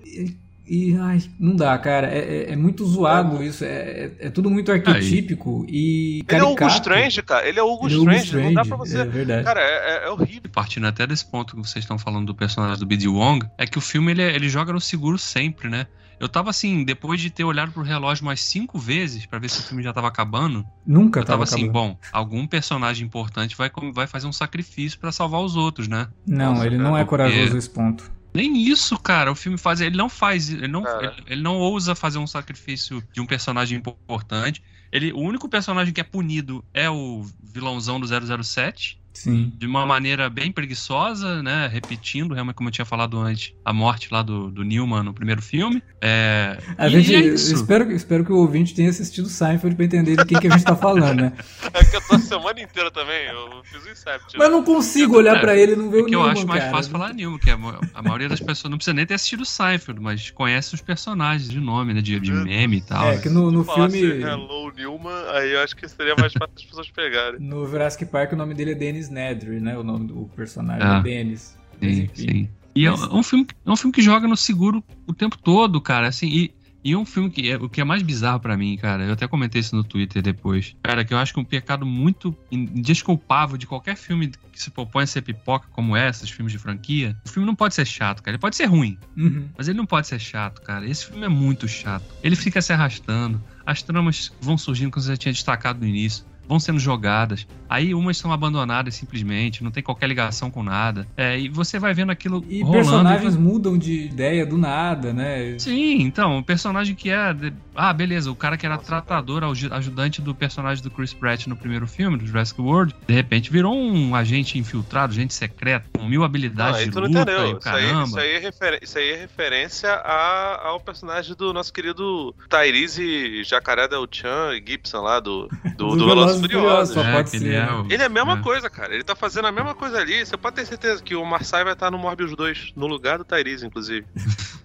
[0.72, 2.06] E ai, não dá, cara.
[2.06, 2.18] É,
[2.50, 3.64] é, é muito zoado isso.
[3.64, 6.72] É, é, é tudo muito arquetípico e Ele é Hugo caricato.
[6.74, 7.48] Strange, cara.
[7.48, 8.44] Ele é Hugo Ele é Hugo Strange.
[8.46, 8.98] Não dá pra Strange, você.
[9.00, 9.44] é verdade.
[9.44, 10.42] Cara, é, é- é horrível.
[10.44, 13.08] E partindo até desse ponto que vocês estão falando do personagem do B.D.
[13.08, 15.86] Wong, é que o filme ele, ele joga no seguro sempre, né?
[16.20, 19.58] Eu tava assim, depois de ter olhado pro relógio mais cinco vezes pra ver se
[19.60, 21.72] o filme já tava acabando, Nunca eu tava tava assim, acabando.
[21.94, 26.08] bom, algum personagem importante vai, vai fazer um sacrifício pra salvar os outros, né?
[26.26, 28.12] Não, Nossa, ele cara, não é porque- corajoso esse ponto.
[28.32, 31.96] Nem isso, cara, o filme faz, ele não faz, ele não, ele, ele não ousa
[31.96, 34.62] fazer um sacrifício de um personagem importante.
[34.92, 39.52] Ele, o único personagem que é punido é o vilãozão do 007, Sim.
[39.56, 41.68] de uma maneira bem preguiçosa, né?
[41.72, 45.42] Repetindo, realmente, como eu tinha falado antes, a morte lá do, do Newman no primeiro
[45.42, 45.82] filme.
[46.00, 50.16] É, A e gente, é espero, espero que o ouvinte tenha assistido Seinfeld pra entender
[50.16, 51.32] de quem que a gente tá falando, né?
[51.72, 53.26] É que eu tô a semana inteira também.
[53.28, 54.36] Eu fiz o Incept.
[54.36, 56.46] Mas eu não consigo olhar pra ele e não ver É o que eu acho
[56.46, 56.76] mais cara.
[56.76, 57.58] fácil falar Newman, que a,
[57.94, 61.60] a maioria das pessoas não precisa nem ter assistido Seinfeld, mas conhece os personagens de
[61.60, 62.00] nome, né?
[62.00, 63.06] De, de meme e tal.
[63.10, 64.00] É, que no, no filme.
[64.22, 67.40] Hello Newman, aí eu acho que seria mais fácil as pessoas pegarem.
[67.50, 69.78] No Jurassic Park o nome dele é Dennis Nedry, né?
[69.78, 70.98] O nome do personagem Ah.
[70.98, 71.58] é Dennis.
[71.82, 72.48] Sim, sim.
[72.74, 75.80] E é, Mas- um filme, é um filme que joga no seguro o tempo todo,
[75.80, 76.06] cara.
[76.08, 79.04] Assim, e, e um filme que é o que é mais bizarro pra mim, cara.
[79.04, 80.76] Eu até comentei isso no Twitter depois.
[80.82, 84.70] Cara, que eu acho que é um pecado muito indesculpável de qualquer filme que se
[84.70, 87.16] propõe a ser pipoca como essa, esses filmes de franquia.
[87.24, 88.34] O filme não pode ser chato, cara.
[88.36, 89.48] Ele pode ser ruim, Uhum.
[89.56, 90.86] mas ele não pode ser chato, cara.
[90.88, 92.04] Esse filme é muito chato.
[92.22, 93.42] Ele fica se arrastando.
[93.66, 96.24] As tramas vão surgindo, como você já tinha destacado no início.
[96.50, 97.46] Vão sendo jogadas.
[97.68, 101.06] Aí umas são abandonadas simplesmente, não tem qualquer ligação com nada.
[101.16, 102.72] É, e você vai vendo aquilo E rolando.
[102.82, 105.56] personagens mudam de ideia do nada, né?
[105.60, 107.32] Sim, então, o personagem que é.
[107.32, 111.46] de- Ah, beleza, o cara que era tratador, aju- ajudante do personagem do Chris Pratt
[111.46, 116.04] no primeiro filme, do Jurassic World, de repente virou um agente infiltrado, agente secreto, com
[116.08, 117.54] mil Não, habilidades aí de não luta e entendeu.
[117.54, 118.04] o Isso aí, caramba.
[118.08, 123.44] isso, aí é refer- isso aí é referência a- ao personagem do nosso querido Tyrese
[123.44, 126.94] Jacaré Del Chan e Gibson lá do, do, do Velozes Furiosos.
[126.94, 127.36] só É, pode ser.
[127.36, 127.72] ele é né?
[127.72, 128.42] o- Ele é a mesma É.
[128.42, 128.94] coisa, cara.
[128.94, 130.24] Ele tá fazendo a mesma coisa ali.
[130.24, 133.24] Você pode ter certeza que o Marseille vai estar no Morbius 2, no lugar do
[133.24, 134.06] Tyrese, inclusive.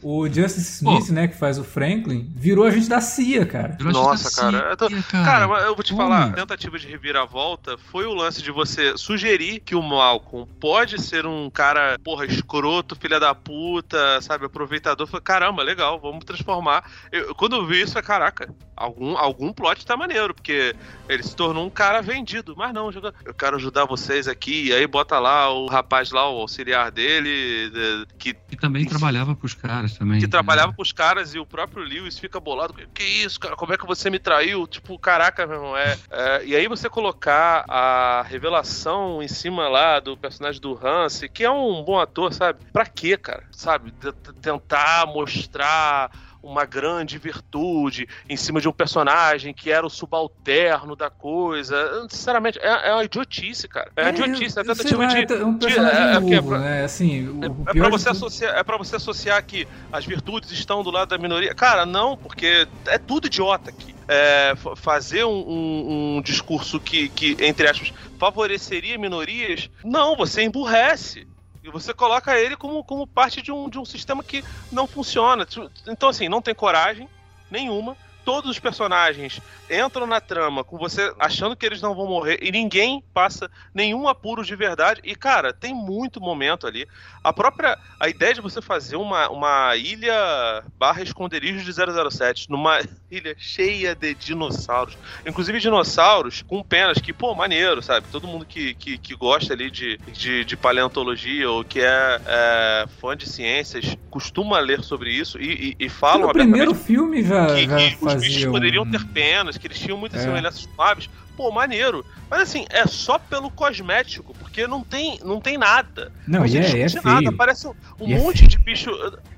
[0.01, 3.75] O Justice Smith, né, que faz o Franklin, virou agente da CIA, cara.
[3.77, 6.03] Virou Nossa, cara, eu tô- CIA, Cara, mas eu vou te como?
[6.03, 11.01] falar, a tentativa de reviravolta foi o lance de você sugerir que o Malcolm pode
[11.01, 15.07] ser um cara, porra, escroto, filha da puta, sabe, aproveitador.
[15.07, 16.83] Falei, caramba, legal, vamos transformar.
[17.11, 20.75] Eu- quando eu vi isso, eu falei, caraca, algum, algum plot tá maneiro, porque
[21.09, 22.55] ele se tornou um cara vendido.
[22.57, 22.89] Mas não,
[23.25, 27.69] eu quero ajudar vocês aqui, e aí bota lá o rapaz lá, o auxiliar dele,
[27.69, 30.19] de- que Que também trabalhava pros caras também.
[30.19, 30.31] que né?
[30.31, 32.73] trabalhava com os caras e o próprio Lewis fica bolado.
[32.93, 33.55] Que isso, cara?
[33.55, 34.65] Como é que você me traiu?
[34.67, 35.77] Tipo, caraca, meu irmão.
[35.77, 41.27] É, é, e aí você colocar a revelação em cima lá do personagem do Hansi,
[41.29, 42.59] que é um bom ator, sabe?
[42.71, 43.43] Pra quê, cara?
[43.51, 43.93] Sabe?
[44.41, 46.11] Tentar mostrar
[46.45, 52.07] uma grande virtude em cima de um personagem que era o subalterno da coisa.
[52.09, 53.91] Sinceramente, é, é uma idiotice, cara.
[53.95, 55.33] É uma idiotice, é tentativa lá, de.
[55.33, 56.83] é um de- personagem é- é é novo, né?
[56.83, 60.83] Assim, o, é pra, você tudo- associar, é pra você associar que as virtudes estão
[60.83, 61.53] do lado da minoria.
[61.55, 63.95] Cara, não, porque é tudo idiota aqui.
[64.07, 70.43] É, fa- fazer um, um- um discurso que, que, entre aspas, favoreceria minorias, não, você
[70.43, 71.27] emburrece.
[71.65, 75.47] E você coloca ele como, como parte de um, de um sistema que não funciona.
[75.87, 77.09] Então, assim, não tem coragem
[77.49, 77.97] nenhuma.
[78.25, 82.51] Todos os personagens entram na trama com você achando que eles não vão morrer e
[82.51, 84.99] ninguém passa nenhum apuro de verdade.
[85.03, 86.87] E, cara, tem muito momento ali.
[87.23, 87.77] A própria.
[87.99, 91.71] A ideia de você fazer uma, uma ilha barra esconderijo de
[92.11, 94.97] 007 numa ilha cheia de dinossauros.
[95.25, 98.07] Inclusive dinossauros com penas, que, pô, maneiro, sabe?
[98.11, 102.85] Todo mundo que, que, que gosta ali de, de, de paleontologia ou que é, é
[102.99, 107.47] fã de ciências costuma ler sobre isso e, e, e falam no primeiro filme já,
[107.47, 110.23] que, já que os fazia bichos poderiam ter penas, que eles tinham muitas É.
[110.23, 111.09] semelhanças com aves.
[111.35, 112.05] Pô, maneiro.
[112.29, 116.11] Mas assim, é só pelo cosmético, porque não tem, não tem nada.
[116.27, 117.03] Não, e se é, é feio.
[117.03, 118.89] nada, parece um, um é monte de bicho.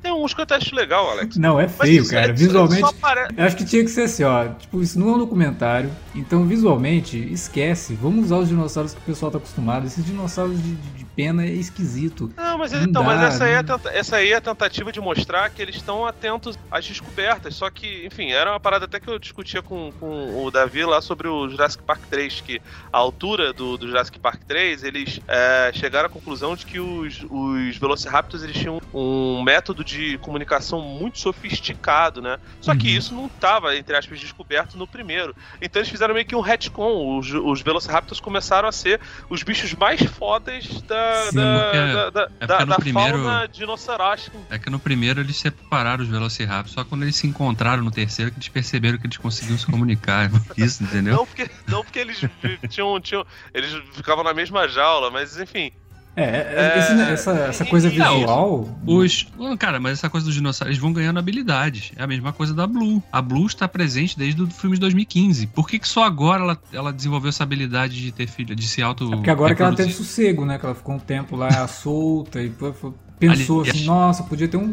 [0.02, 1.36] Tem uns que eu até acho legal, Alex.
[1.38, 2.28] Não, é Mas feio, isso- cara.
[2.32, 2.84] isso- Visualmente,
[3.38, 4.48] eu acho que tinha que ser assim, ó.
[4.54, 5.92] Tipo, isso não é um documentário.
[6.16, 7.94] Então, visualmente, esquece.
[7.96, 9.86] Vamos usar os dinossauros que o pessoal tá acostumado.
[9.86, 12.32] Esses dinossauros de, de- de pena é esquisito.
[12.38, 14.36] Não, mas Não então, mas dá, essa aí, é a não- tenta- essa aí é
[14.36, 17.56] a tentativa de mostrar que eles estão atentos às descobertas.
[17.56, 21.02] Só que, enfim, era uma parada até que eu discutia com, com o Davi lá
[21.02, 22.62] sobre o Jurassic Park 3, que
[22.93, 27.26] a altura do, do Jurassic Park 3, eles é, chegaram à conclusão de que os,
[27.30, 32.38] os Velociraptors eles tinham um método de comunicação muito sofisticado, né?
[32.62, 32.97] Só que Uhum.
[32.97, 35.36] isso não estava, entre aspas, descoberto no primeiro.
[35.62, 37.17] Então eles fizeram meio que um retcon.
[37.17, 42.10] Os, os Velociraptors começaram a ser os bichos mais fodas da, Sim, da, porque- da,
[42.10, 44.38] da, é da, da primeiro- fauna dinossaurástica.
[44.50, 48.32] É que no primeiro eles separaram os Velociraptors, só quando eles se encontraram no terceiro
[48.32, 50.30] que eles perceberam que eles conseguiam se comunicar.
[50.58, 51.15] Isso, entendeu?
[51.15, 52.20] Não porque, não porque eles
[52.70, 53.26] tinham, tinham.
[53.54, 55.72] Eles ficavam na mesma jaula, mas enfim.
[56.20, 58.80] É, É, esse- essa, essa coisa não, visual.
[58.88, 59.28] Os.
[59.60, 61.92] Cara, mas essa coisa dos dinossauros, eles vão ganhando habilidades.
[61.96, 63.04] É a mesma coisa da Blue.
[63.12, 65.46] A Blue está presente desde o filme de 2015.
[65.46, 68.82] Por que, que só agora ela, ela desenvolveu essa habilidade de ter filho, de se
[68.82, 69.13] auto.
[69.13, 70.58] É porque agora que ela teve sossego, né?
[70.58, 74.47] Que ela ficou um tempo lá solta e pô, pô, pensou Aliás- assim, nossa, podia
[74.47, 74.67] ter um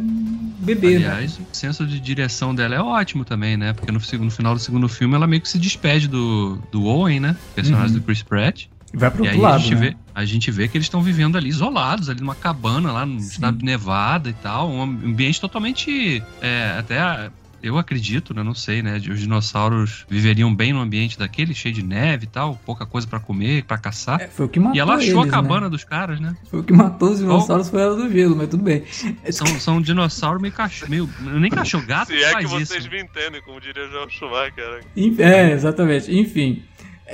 [0.59, 1.07] bebê, né?
[1.09, 3.72] Aliás, o senso de direção dela é ótimo também, né?
[3.72, 7.20] Porque no, no final do segundo filme ela meio que se despede do, do Owen,
[7.20, 7.37] né?
[7.54, 8.00] Personagem Uhum.
[8.00, 8.66] do Chris Pratt.
[8.96, 9.80] Vai pro E outro aí a lado, gente, né?
[9.80, 13.18] vê, a gente vê que eles estão vivendo ali isolados, ali numa cabana, lá no
[13.18, 13.26] Sim.
[13.26, 14.70] estado de Nevada e tal.
[14.70, 16.22] Um ambiente totalmente.
[16.40, 17.30] é, até.
[17.64, 18.42] Eu acredito, né?
[18.42, 18.96] Não sei, né?
[18.96, 23.18] Os dinossauros viveriam bem no ambiente daquele, cheio de neve e tal, pouca coisa pra
[23.18, 24.20] comer, pra caçar.
[24.20, 25.31] É, foi o que matou e ela achou eles, a né?
[25.31, 26.37] cabana dos caras, né?
[26.50, 28.85] Foi o que matou os dinossauros, foi ela do gelo, mas tudo bem.
[29.31, 30.90] São, são dinossauros meio cachorro.
[30.90, 32.90] Meio, nem cachorro, gato Se é que vocês isso.
[32.90, 34.83] me entendem, como diria João Schumacher.
[34.96, 35.14] né?
[35.18, 36.14] É, exatamente.
[36.14, 36.62] Enfim.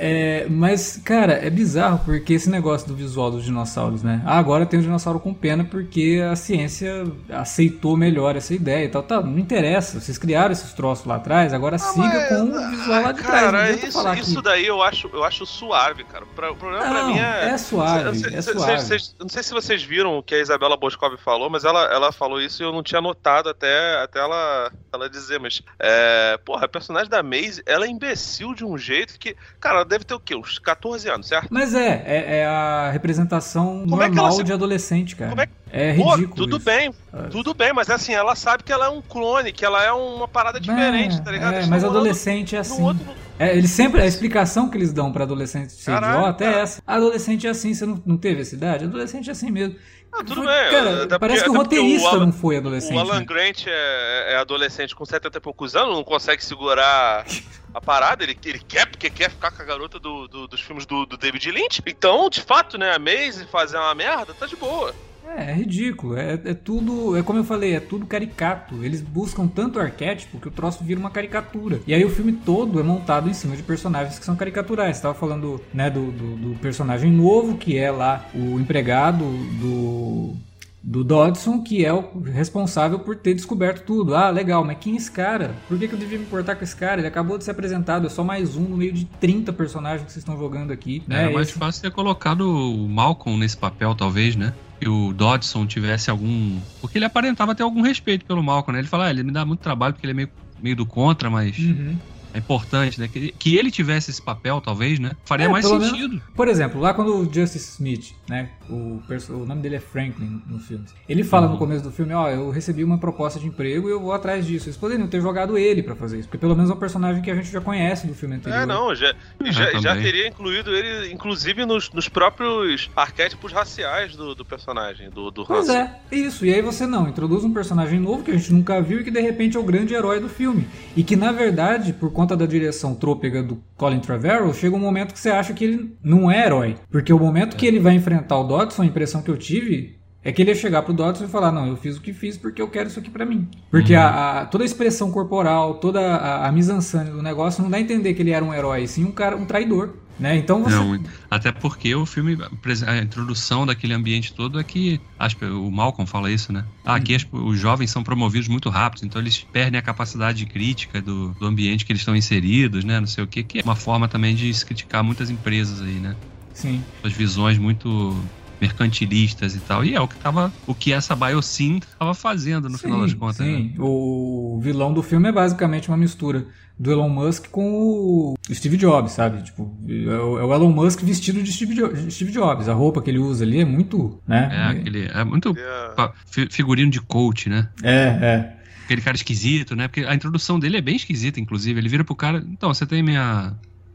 [0.03, 4.21] É, mas, cara, é bizarro porque esse negócio do visual dos dinossauros, né?
[4.25, 8.89] Ah, agora tem um dinossauro com pena porque a ciência aceitou melhor essa ideia e
[8.89, 9.03] tal.
[9.03, 9.99] Tá, não interessa.
[9.99, 13.41] Vocês criaram esses troços lá atrás, agora siga mas, com o visual lá de trás.
[13.43, 14.41] Não Cara, isso, isso que...
[14.41, 16.25] daí eu acho, eu acho suave, cara.
[16.35, 17.49] Pra- O problema pra Não, mim é.
[17.49, 18.81] é suave, sei- é cê- suave.
[18.99, 22.11] cê- não sei se vocês viram o que a Isabela Boscov falou, mas ela, ela
[22.11, 25.39] falou isso e eu não tinha notado até, até ela, ela dizer.
[25.39, 29.35] Mas, é, porra, a personagem da Maisie, ela é imbecil de um jeito que.
[29.59, 30.35] Cara, deve ter o quê?
[30.35, 31.47] Uns 14 anos, certo?
[31.51, 35.29] Mas é, é, é a representação Como é que normal ela se- de adolescente, cara.
[35.29, 36.35] Como é É Pô, ridículo.
[36.35, 36.65] tudo isso.
[36.65, 37.23] bem, É.
[37.29, 40.27] tudo bem, mas assim, ela sabe que ela é um clone, que ela é uma
[40.27, 41.53] parada diferente, É, tá ligado?
[41.53, 42.81] É, mas adolescente é assim.
[42.81, 43.05] outro-
[43.39, 46.81] É, eles sempre, a explicação que eles dão pra adolescente ser Caralho, idiota é essa.
[46.85, 48.83] Adolescente é assim, você não, não teve essa idade?
[48.85, 49.75] Adolescente é assim mesmo.
[50.13, 50.71] Ah, tudo Foi- bem.
[50.71, 52.95] Cara, até parece porque- que o porque roteirista Alan- não foi adolescente.
[52.95, 53.25] O Alan né?
[53.25, 57.25] Grant é, é adolescente com 70 e poucos anos, não consegue segurar
[57.73, 60.85] a parada, ele, ele quer porque quer ficar com a garota do, do- dos filmes
[60.85, 61.81] do, do David Lynch.
[61.87, 64.93] Então, de fato, né, a Maisie fazer uma merda, tá de boa.
[65.37, 66.17] É, é ridículo.
[66.17, 67.15] É, é tudo.
[67.17, 68.83] É como eu falei, é tudo caricato.
[68.83, 71.79] Eles buscam tanto arquétipo que o troço vira uma caricatura.
[71.87, 74.97] E aí o filme todo é montado em cima de personagens que são caricaturais.
[74.97, 79.23] Você tava falando, né, do, do, do personagem novo, que é lá o empregado
[79.59, 80.35] do.
[80.83, 84.15] Do Dodson, que é o responsável por ter descoberto tudo.
[84.15, 85.53] Ah, legal, mas quem é esse cara?
[85.67, 86.99] Por que, que eu devia me importar com esse cara?
[86.99, 90.11] Ele acabou de ser apresentado, é só mais um no meio de 30 personagens que
[90.11, 91.03] vocês estão jogando aqui.
[91.07, 91.25] né?
[91.25, 94.53] Era mais Esse- fácil ter colocado o Malcolm nesse papel, talvez, né?
[94.81, 96.65] Que o Dodson tivesse algum.
[96.79, 98.79] Porque ele aparentava ter algum respeito pelo Malcolm, né?
[98.81, 101.29] Ele fala, ah, ele me dá muito trabalho porque ele é meio, meio do contra,
[101.29, 102.01] mas Uhum.
[102.33, 103.07] É importante, né?
[103.07, 105.11] Que, que ele tivesse esse papel, talvez, né?
[105.25, 106.21] Faria É, mais sentido.
[106.35, 110.59] Por exemplo, lá quando o Justice Smith, né, o, o nome dele é Franklin no
[110.59, 111.53] filme, ele fala Uhum.
[111.53, 114.45] no começo do filme, ó, eu recebi uma proposta de emprego e eu vou atrás
[114.45, 114.67] disso.
[114.67, 117.29] Eles poderiam ter jogado ele pra fazer isso, porque pelo menos é um personagem que
[117.31, 118.61] a gente já conhece do filme anterior.
[118.61, 124.33] É, não, já, Ah, já, teria incluído ele, inclusive, nos, nos próprios arquétipos raciais do,
[124.35, 125.77] do personagem, do, do Pois Hanson.
[125.77, 126.45] é, isso.
[126.45, 129.11] E aí você não, introduz um personagem novo que a gente nunca viu e que
[129.11, 130.67] de repente é o grande herói do filme.
[130.95, 135.11] E que na verdade, por conta da direção trôpega do Colin Trevorrow, chega um momento
[135.13, 136.75] que você acha que ele não é herói.
[136.91, 140.31] Porque o momento que ele vai enfrentar o Dodson, a impressão que eu tive é
[140.31, 142.61] que ele ia chegar pro Dodson e falar: Não, eu fiz o que fiz porque
[142.61, 143.47] eu quero isso aqui pra mim.
[143.71, 147.77] Porque a, a- toda a expressão corporal, toda a, a mise-en-scène do negócio não dá
[147.77, 149.95] a entender que ele era um herói, sim um cara, um traidor.
[150.21, 150.37] Né?
[150.37, 150.75] Então você.
[150.75, 150.99] Não,
[151.31, 152.37] até porque o filme,
[152.85, 156.63] a introdução daquele ambiente todo é que, acho que o Malcolm fala isso, né?
[156.85, 161.01] Ah, aqui as- os jovens são promovidos muito rápido, então eles perdem a capacidade crítica
[161.01, 162.99] do, do ambiente que eles estão inseridos, né?
[162.99, 165.95] Não sei o que, que é uma forma também de se criticar muitas empresas aí,
[165.95, 166.15] né?
[166.53, 166.83] Sim.
[167.03, 168.15] As visões muito
[168.61, 169.83] mercantilistas e tal.
[169.83, 173.39] E é o que tava, o que essa Biosyn tava fazendo no final das contas.
[173.39, 173.45] né?
[173.45, 176.45] Sim, o vilão do filme é basicamente uma mistura
[176.79, 179.43] do Elon Musk com o Steve Jobs, sabe?
[179.43, 182.69] Tipo, é o é Elon Musk vestido de Steve, Jobs.
[182.69, 184.67] A roupa que ele usa ali é muito, É, né?
[184.69, 186.11] aquele, é muito É.
[186.49, 187.67] figurino de coach, né?
[187.83, 188.57] É, é.
[188.85, 189.87] Aquele cara esquisito, né?
[189.87, 191.79] Porque a introdução dele é bem esquisita, inclusive.
[191.79, 193.53] Ele vira pro cara, então, você tem minha.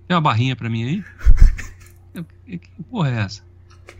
[0.08, 1.04] Tem uma barrinha pra mim aí?
[2.46, 3.42] Que porra é essa?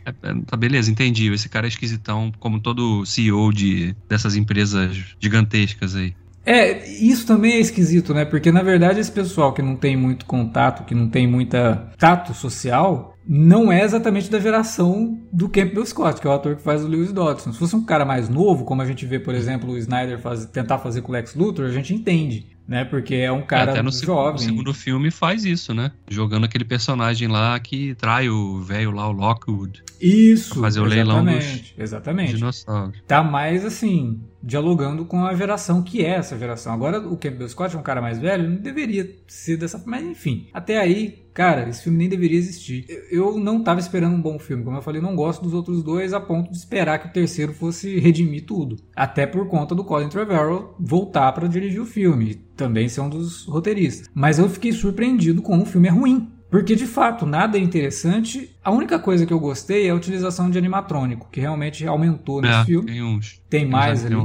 [0.07, 1.31] É, é, tá, beleza, entendi.
[1.31, 6.15] Esse cara é esquisitão, como todo CEO de, dessas empresas gigantescas aí.
[6.45, 8.23] É, isso também é esquisito, né?
[8.23, 12.33] Porque na verdade esse pessoal que não tem muito contato, que não tem muita tato
[12.33, 16.85] social, não é exatamente da geração do Campbell Scott, que é o ator que faz
[16.85, 17.51] o Lewis Dodson.
[17.51, 20.45] Se fosse um cara mais novo, como a gente vê, por exemplo, o Snyder faz,
[20.45, 22.83] tentar fazer com o Lex Luthor, a gente entende né?
[22.83, 24.39] Porque é um cara Até no jovem.
[24.39, 25.91] Segundo, segundo filme faz isso, né?
[26.09, 29.81] Jogando aquele personagem lá que trai o velho lá, o Lockwood.
[30.01, 30.53] Isso.
[30.53, 32.35] Pra fazer o leilão dos exatamente.
[32.35, 32.97] dinossauros.
[33.07, 36.73] Tá mais assim, dialogando com a geração que é essa geração.
[36.73, 40.05] Agora o Campbell Scott é um cara mais velho, não deveria ser dessa forma, mas
[40.05, 40.47] enfim.
[40.53, 42.85] Até aí, cara, esse filme nem deveria existir.
[43.11, 46.13] Eu não tava esperando um bom filme, como eu falei, não gosto dos outros dois
[46.13, 48.77] a ponto de esperar que o terceiro fosse redimir tudo.
[48.95, 53.45] Até por conta do Colin Trevorrow voltar para dirigir o filme, também ser um dos
[53.45, 54.07] roteiristas.
[54.13, 56.31] Mas eu fiquei surpreendido como o filme é ruim.
[56.49, 58.55] Porque de fato nada é interessante.
[58.63, 62.59] A única coisa que eu gostei é a utilização de animatrônico, que realmente aumentou nesse
[62.59, 62.85] É, filme.
[62.91, 63.41] tem uns.
[63.49, 64.15] Tem mais ali.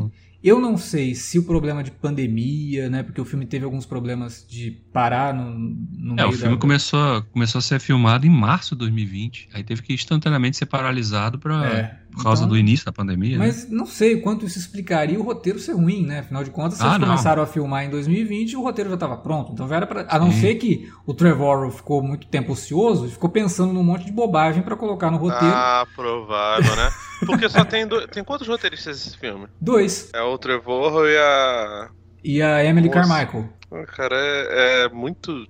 [0.42, 3.02] Eu não sei se o problema de pandemia, né?
[3.04, 6.60] Porque o filme teve alguns problemas de parar no, no É, meio o filme da...
[6.60, 9.48] começou, começou a ser filmado em março de 2020.
[9.54, 13.38] Aí teve que instantaneamente ser paralisado pra, É, por causa então- do início da pandemia.
[13.38, 13.46] né?
[13.46, 16.20] Mas não sei quanto isso explicaria o roteiro ser ruim, né?
[16.20, 17.08] Afinal de contas, se Ah, eles não.
[17.08, 19.52] começaram a filmar em 2020 e o roteiro já estava pronto.
[19.52, 20.06] Então já era pra...
[20.08, 20.40] A não Sim.
[20.40, 24.62] ser que o Trevorrow ficou muito tempo ocioso e ficou pensando num monte de bobagem
[24.62, 25.54] pra colocar no roteiro.
[25.54, 26.90] Ah, provável, né?
[27.26, 27.86] Porque só tem.
[27.86, 28.06] Do...
[28.08, 29.46] Tem quantos roteiristas esse filme?
[29.60, 30.10] Dois.
[30.12, 31.88] É o Trevor e a.
[32.24, 33.08] E a Emily Nossa.
[33.08, 33.48] Carmichael.
[33.96, 35.46] Cara, é, é muito.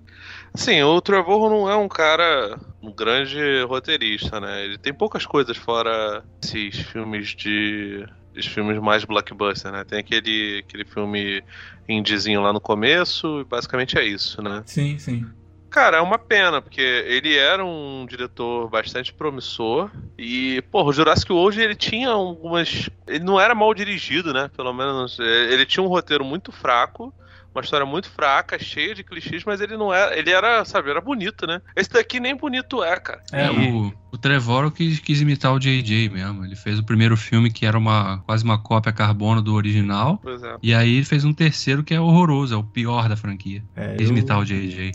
[0.54, 4.64] Sim, o Trevor não é um cara, um grande roteirista, né?
[4.64, 8.06] Ele tem poucas coisas fora esses filmes de.
[8.36, 9.84] Os filmes mais blockbuster, né?
[9.84, 11.42] Tem aquele, aquele filme
[11.88, 14.62] indiezinho lá no começo, e basicamente é isso, né?
[14.64, 15.26] Sim, sim.
[15.68, 19.90] Cara, é uma pena, porque ele era um diretor bastante promissor.
[20.18, 22.90] E, porra, o Jurassic World ele tinha algumas.
[23.06, 24.50] Ele não era mal dirigido, né?
[24.54, 25.18] Pelo menos.
[25.18, 27.12] eh, Ele tinha um roteiro muito fraco.
[27.54, 30.16] Uma história muito fraca, cheia de clichês, mas ele não era.
[30.18, 31.60] Ele era, sabe, era bonito, né?
[31.76, 33.22] Esse daqui nem bonito é, cara.
[33.32, 36.44] É, É, o, o Trevor quis, quis imitar o JJ mesmo.
[36.44, 40.18] Ele fez o primeiro filme que era uma quase uma cópia carbono do original.
[40.22, 40.56] Pois é.
[40.62, 43.62] E aí ele fez um terceiro que é horroroso, é o pior da franquia.
[43.76, 44.92] É, Quis eu- imitar o JJ.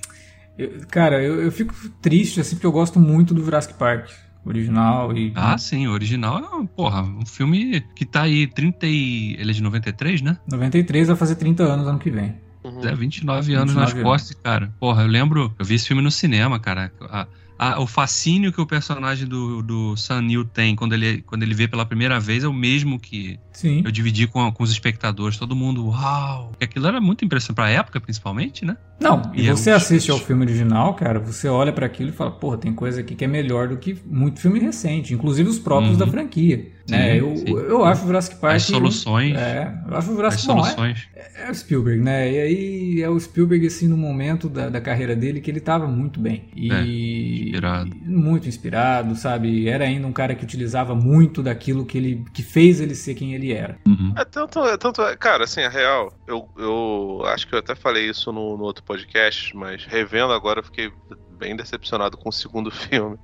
[0.57, 4.09] eu- cara, eu, eu fico triste, assim, porque eu gosto muito do Jurassic Park
[4.45, 5.31] original e...
[5.35, 9.35] Ah, sim, o original é, porra, um filme que tá aí 30 e...
[9.37, 10.37] Ele é de 93, né?
[10.49, 12.35] 93 vai fazer 30 anos ano que vem.
[12.75, 12.89] Uhum.
[12.89, 14.73] É, 29 anos nas 29 costas, cara.
[14.79, 16.91] Porra, eu lembro, eu vi esse filme no cinema, cara.
[17.01, 17.27] A-
[17.59, 21.55] a- o fascínio que o personagem do, do Sam Neill tem quando ele, quando ele
[21.55, 23.81] vê pela primeira vez é o mesmo que Sim.
[23.83, 25.37] eu dividi com, com os espectadores.
[25.37, 26.49] Todo mundo, uau!
[26.49, 28.77] Porque aquilo era muito impressionante pra época, principalmente, né?
[28.99, 32.13] Não, e E você eu- assiste ao filme original, cara, você olha pra aquilo e
[32.13, 35.59] fala, porra, tem coisa aqui que é melhor do que muito filme recente, inclusive os
[35.59, 35.97] próprios Uhum.
[35.99, 36.71] da franquia.
[36.87, 37.19] Sim, né?
[37.19, 37.49] eu, sim.
[37.51, 38.55] eu acho o Jurassic Park...
[38.55, 39.35] As soluções.
[39.35, 40.59] É, eu acho o As Jurassic Park...
[40.63, 41.07] soluções.
[41.35, 42.31] É o Spielberg, né?
[42.31, 45.85] E aí é o Spielberg, assim, no momento da, da carreira dele que ele tava
[45.85, 46.45] muito bem.
[46.55, 46.71] E.
[46.71, 46.81] É,
[47.45, 47.91] inspirado.
[48.05, 49.67] Muito inspirado, sabe?
[49.67, 53.33] Era ainda um cara que utilizava muito daquilo que ele que fez ele ser quem
[53.33, 53.77] ele era.
[53.85, 54.13] Uhum.
[54.15, 55.01] É tanto, é tanto.
[55.01, 58.63] é- Cara, assim, a real, eu, eu acho que eu até falei isso no, no
[58.63, 60.91] outro podcast, mas revendo agora eu fiquei
[61.37, 63.17] bem decepcionado com o segundo filme,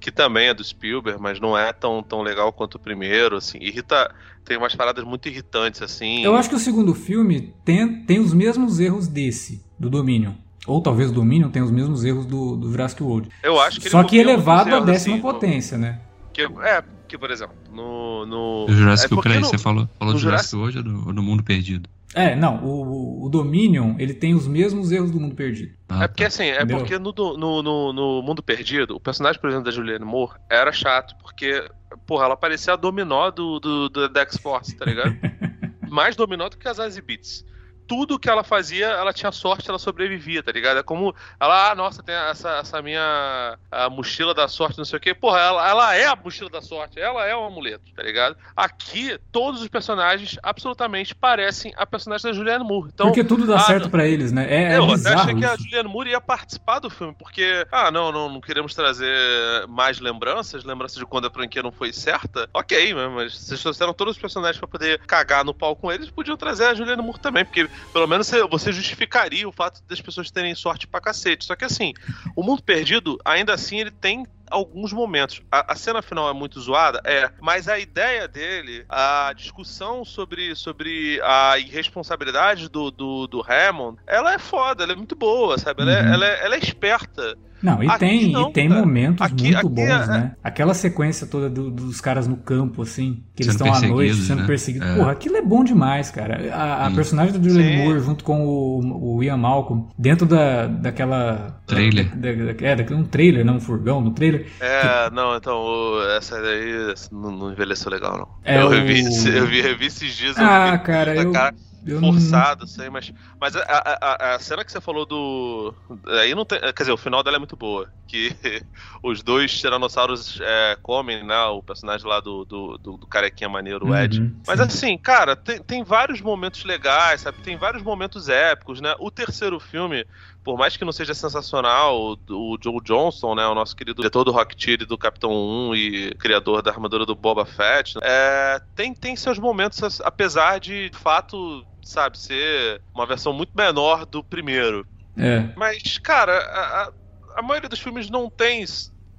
[0.00, 3.58] que também é do Spielberg, mas não é tão, tão legal quanto o primeiro, assim,
[3.60, 4.14] irrita.
[4.44, 6.24] Tem umas paradas muito irritantes, assim.
[6.24, 10.32] Eu acho que o segundo filme tem, tem os mesmos erros desse, do Dominion.
[10.66, 13.28] Ou talvez o Dominion tenha os mesmos erros do, do Jurassic World.
[13.42, 16.00] Eu acho que ele Só que copia elevado à erros, décima assim, no- potência, né?
[16.32, 18.24] que- é, que, por exemplo, no.
[18.26, 21.12] no O Jurassic, é no- você falou, falou no do Jurassic hoje ou do, ou
[21.12, 21.88] do Mundo Perdido?
[22.14, 25.74] É, não, o, o Dominion, ele tem os mesmos erros do Mundo Perdido.
[25.88, 26.28] Ah, É porque tá.
[26.28, 26.78] assim, é Entendeu?
[26.78, 30.72] porque no, no, no, no Mundo Perdido, o personagem, por exemplo, da Julianne Moore era
[30.72, 31.62] chato, porque,
[32.06, 35.14] porra, ela parecia a dominó do, do, do da X-Force, tá ligado?
[35.90, 37.44] Mais dominó do que as Zazie Beats.
[37.88, 40.78] Tudo que ela fazia, ela tinha sorte, ela sobrevivia, tá ligado?
[40.78, 44.98] É como ela, ah, nossa, tem essa, essa minha a mochila da sorte, não sei
[44.98, 45.14] o quê.
[45.14, 48.36] Porra, ela, ela é a mochila da sorte, ela é o amuleto, tá ligado?
[48.54, 52.90] Aqui, todos os personagens absolutamente parecem a personagem da Julianne Moore.
[52.92, 54.46] Então, Porque tudo dá ah, certo pra eles, né?
[54.48, 55.56] É, é eu até bizarro achei que a.
[55.56, 60.64] Julianne Moore ia participar do filme, porque, ah, não, não, não queremos trazer mais lembranças,
[60.64, 62.48] lembranças de quando a franquia não foi certa.
[62.52, 66.10] Ok, né, mas vocês trouxeram todos os personagens pra poder cagar no pau com eles,
[66.10, 70.30] podiam trazer a Julianne Moore também, porque pelo menos você, justificaria o fato das pessoas
[70.30, 71.44] terem sorte pra cacete.
[71.44, 71.94] Só que assim,
[72.36, 75.42] o Mundo Perdido, ainda assim, ele tem alguns momentos.
[75.50, 80.54] A, a, cena final é muito zoada, é, mas a ideia dele, a discussão sobre,
[80.54, 85.82] sobre a irresponsabilidade do, do, do Hammond, ela é foda, ela é muito boa, sabe?
[85.82, 86.08] Ela, é, uhum.
[86.08, 87.36] é, ela, é, ela é esperta.
[87.62, 90.06] Não, e aqui tem, não, e tem momentos aqui, muito aqui bons, é...
[90.06, 90.32] né?
[90.42, 94.42] Aquela sequência toda do, dos caras no campo, assim, que eles estão à noite sendo
[94.42, 94.46] né?
[94.46, 94.88] perseguidos.
[94.88, 94.94] É.
[94.96, 96.54] Porra, aquilo é bom demais, cara.
[96.54, 101.60] A, a personagem do Julian Moore junto com o, o Ian Malcolm, dentro da, daquela.
[101.66, 102.16] Trailer.
[102.16, 104.37] Da, da, é, daquele um trailer, não um furgão, no trailer.
[104.60, 108.28] É, não, então, essa daí não, não envelheceu legal, não.
[108.44, 108.68] É eu, o...
[108.68, 110.36] revi, eu vi, revi esses dias.
[110.38, 111.32] Ah, vi, cara, eu.
[111.32, 111.54] Cara,
[111.86, 112.66] eu forçado, não...
[112.66, 113.12] sei, mas.
[113.40, 115.74] Mas a, a, a, cena que você falou do.
[116.20, 116.60] Aí não tem.
[116.60, 117.88] Quer dizer, o final dela é muito boa.
[118.06, 118.34] Que
[119.02, 121.40] os dois tiranossauros é, comem, né?
[121.46, 124.20] O personagem lá do, do, do, do carequinha maneiro, o Ed.
[124.20, 127.38] Uhum, mas assim, cara, tem, tem vários momentos legais, sabe?
[127.38, 128.94] Tem vários momentos épicos, né?
[128.98, 130.04] O terceiro filme,
[130.48, 133.46] por mais que não seja sensacional, o, o Joe Johnston, né?
[133.46, 137.14] O nosso querido diretor do Rocketeer e do Capitão 1 e criador da armadura do
[137.14, 138.00] Boba Fett, né?
[138.02, 144.06] é, tem, tem seus momentos, apesar de, de fato sabe, ser uma versão muito menor
[144.06, 144.86] do primeiro.
[145.18, 145.50] É.
[145.54, 146.92] Mas, cara, a,
[147.36, 148.64] a maioria dos filmes não tem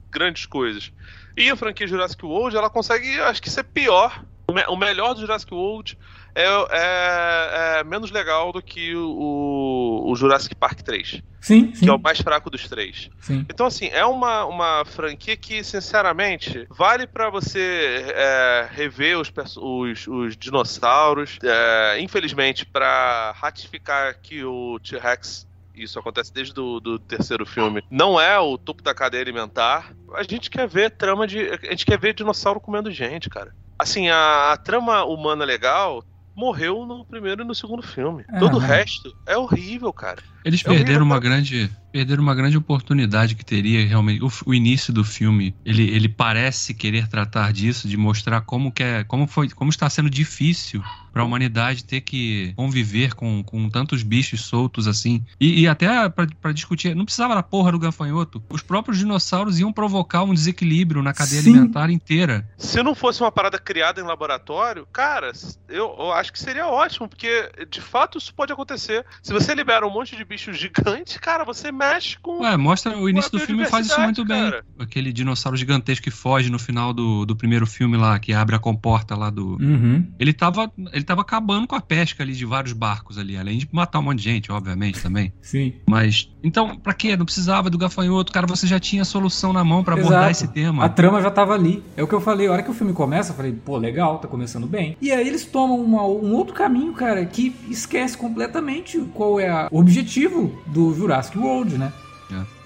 [0.10, 0.92] grandes coisas.
[1.38, 4.26] E a franquia Jurassic World, ela consegue, acho que, ser pior.
[4.48, 5.96] O, me o melhor do Jurassic World
[6.36, 11.22] é, é, é, menos legal do que o, o, Jurassic Park 3.
[11.42, 11.86] Sim, sim.
[11.86, 13.10] Que é o mais fraco dos três.
[13.20, 13.46] Sim.
[13.50, 20.08] Então, assim, é uma, uma franquia que, sinceramente, vale para você é, rever os, os,
[20.08, 21.40] os dinossauros.
[21.44, 25.48] É, infelizmente, para ratificar que o T-Rex
[25.80, 29.94] isso acontece desde o do terceiro filme, não é o topo da cadeia alimentar.
[30.14, 31.40] A gente quer ver trama de.
[31.40, 33.56] A gente quer ver dinossauro comendo gente, cara.
[33.78, 36.04] Assim, a, a trama humana legal
[36.40, 38.24] morreu no primeiro e no segundo filme.
[38.40, 40.24] Todo o resto é horrível, cara.
[40.50, 44.94] Eles é perderam uma grande perderam uma grande oportunidade que teria realmente o, o, início
[44.94, 45.56] do filme.
[45.66, 49.90] Ele, ele parece querer tratar disso, de mostrar como que é, como foi, como está
[49.90, 55.26] sendo difícil para a humanidade ter que conviver com, com tantos bichos soltos assim.
[55.40, 58.42] E, e até para discutir, não precisava da porra do gafanhoto.
[58.50, 61.50] Os próprios dinossauros iam provocar um desequilíbrio na cadeia Sim.
[61.50, 62.48] alimentar inteira.
[62.58, 65.32] Se não fosse uma parada criada em laboratório, cara,
[65.68, 69.04] eu, eu acho que seria ótimo, porque de fato isso pode acontecer.
[69.24, 72.46] Se você libera um monte de bichos gigantes, cara, você mexe com.
[72.46, 74.52] É, mostra o início do filme faz isso muito cara.
[74.52, 74.86] bem.
[74.86, 78.60] Aquele dinossauro gigantesco que foge no final do, do primeiro filme lá, que abre a
[78.60, 79.58] comporta lá do.
[79.62, 80.08] Uhum.
[80.18, 83.68] Ele, tava, ele tava acabando com a pesca ali de vários barcos ali, além de
[83.72, 85.34] matar um monte de gente, obviamente, também.
[85.42, 85.74] Sim.
[85.86, 86.32] Mas.
[86.42, 87.18] Então, pra quê?
[87.18, 90.48] Não precisava do gafanhoto, cara, você já tinha a solução na mão para abordar esse
[90.48, 90.86] tema.
[90.86, 91.84] A trama já tava ali.
[91.98, 94.20] É o que eu falei, a hora que o filme começa, eu falei, pô, legal,
[94.20, 94.96] tá começando bem.
[95.02, 99.68] E aí eles tomam uma, um outro caminho, cara, que esquece completamente qual é a,
[99.70, 100.19] o objetivo
[100.66, 101.94] do Jurassic World, né?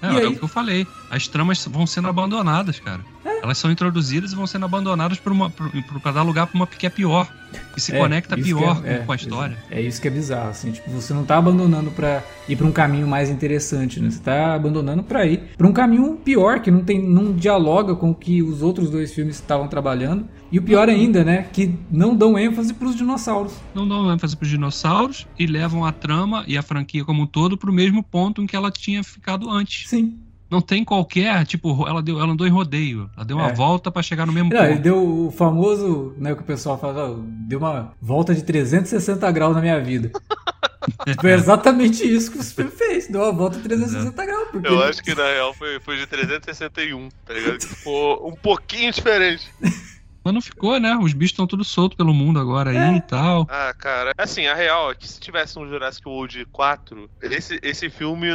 [0.02, 0.86] É, é, é o que eu falei.
[1.10, 3.04] As tramas vão sendo abandonadas, cara.
[3.24, 3.42] É.
[3.42, 7.28] Elas são introduzidas e vão sendo abandonadas para dar lugar para uma que é pior.
[7.72, 9.56] Que se é, conecta pior é, com a história.
[9.70, 10.72] É isso que é bizarro, assim.
[10.72, 14.10] Tipo, você não tá abandonando para ir para um caminho mais interessante, né?
[14.10, 18.10] Você tá abandonando para ir para um caminho pior, que não tem não dialoga com
[18.10, 20.28] o que os outros dois filmes estavam trabalhando.
[20.50, 21.46] E o pior ainda, né?
[21.52, 23.54] Que não dão ênfase pros dinossauros.
[23.74, 27.56] Não dão ênfase pros dinossauros e levam a trama e a franquia como um todo
[27.56, 29.88] pro mesmo ponto em que ela tinha ficado antes.
[29.88, 30.18] Sim.
[30.54, 33.10] Não tem qualquer, tipo, ela, deu, ela andou em rodeio.
[33.16, 33.52] Ela deu uma é.
[33.52, 34.70] volta para chegar no mesmo não, ponto.
[34.70, 39.52] Ele deu o famoso, né, que o pessoal fala, deu uma volta de 360 graus
[39.52, 40.12] na minha vida.
[41.20, 43.08] Foi exatamente isso que o filme fez.
[43.08, 44.48] Deu uma volta de 360 graus.
[44.52, 44.68] Porque...
[44.68, 47.62] Eu acho que na real foi, foi de 361, tá ligado?
[47.62, 49.50] Ficou um pouquinho diferente.
[50.24, 50.96] Mas não ficou, né?
[50.96, 52.96] Os bichos estão tudo soltos pelo mundo agora aí é.
[52.96, 53.46] e tal.
[53.50, 54.12] Ah, cara.
[54.16, 58.28] Assim, a real é que se tivesse um Jurassic World 4, esse, esse filme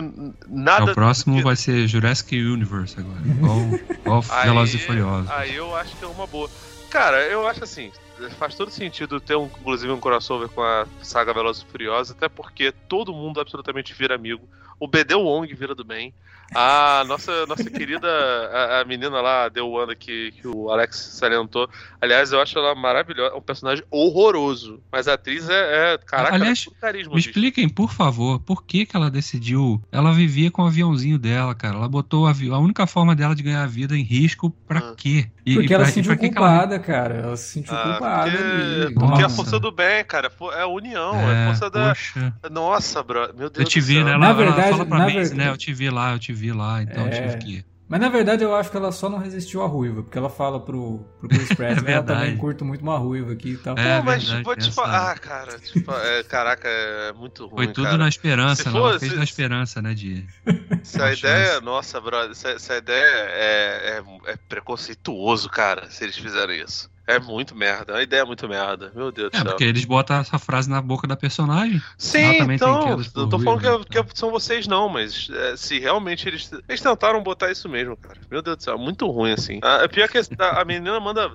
[0.47, 0.89] nada.
[0.89, 3.21] É, o próximo vai ser Jurassic Universe agora.
[3.25, 3.59] Igual,
[3.89, 5.31] igual Velozes e Furiosos.
[5.31, 6.47] Aí eu acho que é uma boa.
[6.91, 7.91] Cara, eu acho assim,
[8.37, 12.29] faz todo sentido ter um, inclusive um crossover com a saga Velozes e Furiosos, até
[12.29, 14.47] porque todo mundo absolutamente vira amigo.
[14.79, 16.13] O BD Wong vira do bem.
[16.53, 20.97] A nossa, nossa querida a, a menina lá, a The Wanda, que, que o Alex
[20.97, 21.69] salientou.
[22.01, 23.35] Aliás, eu acho ela maravilhosa.
[23.35, 24.81] É um personagem horroroso.
[24.91, 25.93] Mas a atriz é.
[25.93, 27.29] é caraca, Aliás, é carisma, me bicho.
[27.29, 29.81] expliquem, por favor, por que, que ela decidiu.
[29.91, 31.75] Ela vivia com o aviãozinho dela, cara.
[31.75, 32.55] Ela botou o avião.
[32.55, 34.93] A única forma dela de ganhar a vida em risco, pra ah.
[34.97, 35.29] quê?
[35.49, 36.83] E, porque e ela se sentiu culpada, ela...
[36.83, 37.15] cara.
[37.15, 38.31] Ela se sentiu ah, culpada.
[38.31, 38.93] Porque, ali.
[38.93, 40.31] porque é a força do bem, cara.
[40.53, 41.15] É a união.
[41.15, 42.33] É, é a força poxa.
[42.41, 42.49] da.
[42.49, 43.21] Nossa, bro.
[43.35, 44.11] Meu Deus eu te vi, né?
[44.11, 45.35] Ela, na verdade, fala pra mim, verdade...
[45.35, 45.49] né?
[45.49, 47.09] Eu te vi lá, eu te vi lá, então é...
[47.09, 47.65] tive que.
[47.89, 50.59] Mas na verdade eu acho que ela só não resistiu à ruiva, porque ela fala
[50.63, 51.93] pro, pro Chris Pratt, né?
[51.93, 53.75] ela também curto muito uma ruiva aqui e tal.
[53.79, 54.95] É Pô, mas vou te falar.
[54.95, 57.65] essa- Ah, cara, tipo, é, caraca, é muito ruim.
[57.65, 57.97] Foi tudo cara.
[57.97, 58.99] na esperança, Se não.
[58.99, 59.95] Fez na esperança, né?
[59.95, 60.23] De.
[60.83, 66.03] Se a ideia, nossa, brother, se, se a ideia é, é, é preconceituoso, cara, se
[66.03, 66.89] eles fizerem isso.
[67.09, 68.91] É muito merda, a ideia é muito merda.
[68.95, 69.49] Meu Deus do É, céu.
[69.49, 71.81] porque eles botam essa frase na boca da personagem.
[71.97, 73.75] Sim, então, eu tô falando que, né?
[73.75, 76.51] é- que é- são vocês não, mas é, se realmente eles.
[76.67, 78.19] Eles tentaram botar isso mesmo, cara.
[78.29, 79.59] Meu Deus do céu, muito ruim assim.
[79.63, 81.31] Ah, pior que a, a menina manda.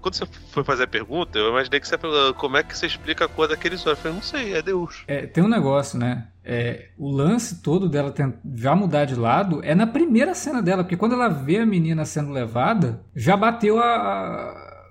[0.00, 2.76] Quando você foi fazer a pergunta, eu imaginei que você ia perguntar como é que
[2.76, 3.98] você explica a cor daqueles olhos.
[3.98, 5.04] Eu falei, não sei, é Deus.
[5.06, 6.28] É, tem um negócio, né?
[6.44, 8.14] É, o lance todo dela
[8.54, 12.06] já mudar de lado é na primeira cena dela, porque quando ela vê a menina
[12.06, 13.84] sendo levada, já bateu a,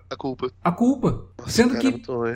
[0.09, 0.49] A culpa.
[0.63, 1.25] a culpa.
[1.37, 1.87] Nossa, Sendo cara, que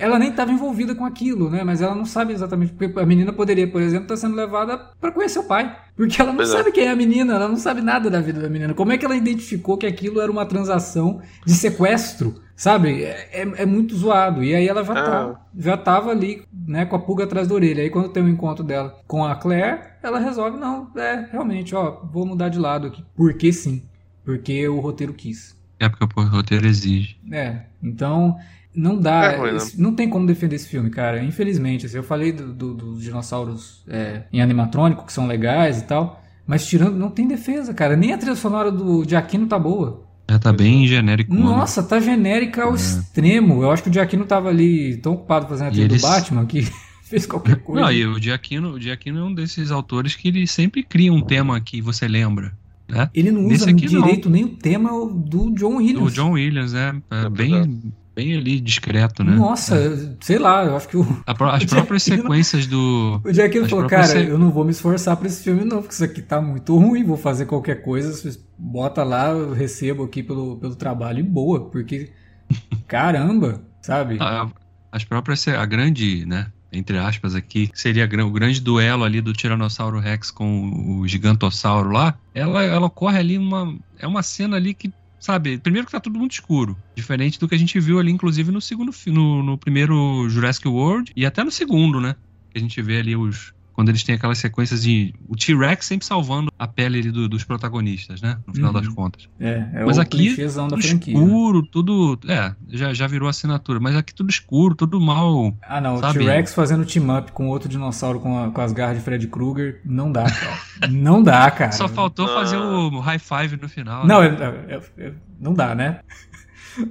[0.02, 1.64] é ela nem estava envolvida com aquilo, né?
[1.64, 2.74] Mas ela não sabe exatamente.
[2.74, 5.76] Porque a menina poderia, por exemplo, estar sendo levada para conhecer o pai.
[5.96, 6.58] Porque ela não Pois é.
[6.58, 8.74] sabe quem é a menina, ela não sabe nada da vida da menina.
[8.74, 12.36] Como é que ela identificou que aquilo era uma transação de sequestro?
[12.56, 13.04] Sabe?
[13.04, 14.44] É, é- é muito zoado.
[14.44, 15.04] E aí ela já, Ah.
[15.04, 17.82] tá, já tava ali, né, com a pulga atrás da orelha.
[17.82, 22.02] Aí quando tem o encontro dela com a Claire, ela resolve, não, é, realmente, ó,
[22.12, 23.04] vou mudar de lado aqui.
[23.16, 23.82] Porque sim.
[24.24, 25.60] Porque o roteiro quis.
[25.82, 27.18] É porque o roteiro exige.
[27.32, 28.38] É, então
[28.74, 29.58] não dá, É ruim, né?
[29.58, 31.22] esse- não tem como defender esse filme, cara.
[31.24, 35.84] Infelizmente, assim, eu falei do- do- dos dinossauros é, em animatrônico que são legais e
[35.86, 37.96] tal, mas tirando, não tem defesa, cara.
[37.98, 40.06] Nem a trilha sonora do Giacchino tá boa.
[40.30, 41.34] Já tá bem genérico.
[41.34, 43.62] Nossa, tá genérica ao extremo.
[43.64, 45.72] Eu acho que o Giacchino tava ali tão ocupado fazendo a É.
[45.72, 46.62] Trilha eles- do Batman que
[47.04, 47.82] fez qualquer coisa.
[47.82, 51.22] Não, e o Giacchino, o Giacchino é um desses autores que ele sempre cria um
[51.22, 52.54] tema que você lembra.
[52.92, 53.10] Né?
[53.14, 54.02] Ele não Nesse usa aqui, não.
[54.02, 56.12] direito nem o tema do John Williams.
[56.12, 57.02] O John Williams, né?
[57.10, 59.34] É É bem, bem ali discreto, né?
[59.34, 63.22] Nossa, sei lá, eu acho que o, as o próprias sequências do.
[63.26, 65.78] O Jack As falou, cara, se- eu não vou me esforçar pra esse filme não,
[65.80, 70.04] porque isso aqui tá muito ruim, vou fazer qualquer coisa, vocês bota lá, eu recebo
[70.04, 72.12] aqui pelo, pelo trabalho e boa, porque,
[72.88, 74.18] caramba, sabe?
[74.20, 74.48] a-
[74.92, 75.48] as próprias.
[75.48, 76.48] A grande, né?
[76.72, 82.18] Entre aspas aqui, seria o grande duelo ali do Tiranossauro Rex com o Gigantossauro lá.
[82.34, 83.78] Ela, ela ocorre ali uma.
[84.00, 84.92] É uma cena ali que.
[85.20, 86.76] Sabe, primeiro que tá tudo muito escuro.
[86.96, 91.12] Diferente do que a gente viu ali, inclusive, no segundo no, no primeiro Jurassic World
[91.16, 92.16] e até no segundo, né?
[92.50, 93.54] Que a gente vê ali os.
[93.82, 95.12] Quando eles têm aquelas sequências de.
[95.28, 98.38] O T-Rex sempre salvando a pele ali do- dos protagonistas, né?
[98.46, 98.80] No final Uhum.
[98.80, 99.28] das contas.
[99.40, 101.14] É, é Mas o aqui, Tudo franquia.
[101.18, 101.24] né?
[101.26, 102.20] escuro, tudo.
[102.28, 103.80] É, já, já virou assinatura.
[103.80, 105.58] Mas aqui tudo escuro, tudo mal.
[105.64, 106.20] Ah não, sabe?
[106.20, 109.82] o T-Rex fazendo team-up com outro dinossauro com, a- com as garras de Freddy Krueger,
[109.84, 110.92] não dá, cara.
[110.92, 111.72] não dá, cara.
[111.72, 112.36] Só faltou Ah.
[112.42, 114.06] fazer o high five no final.
[114.06, 114.38] Não, né?
[114.70, 116.02] é- é- é- não dá, né?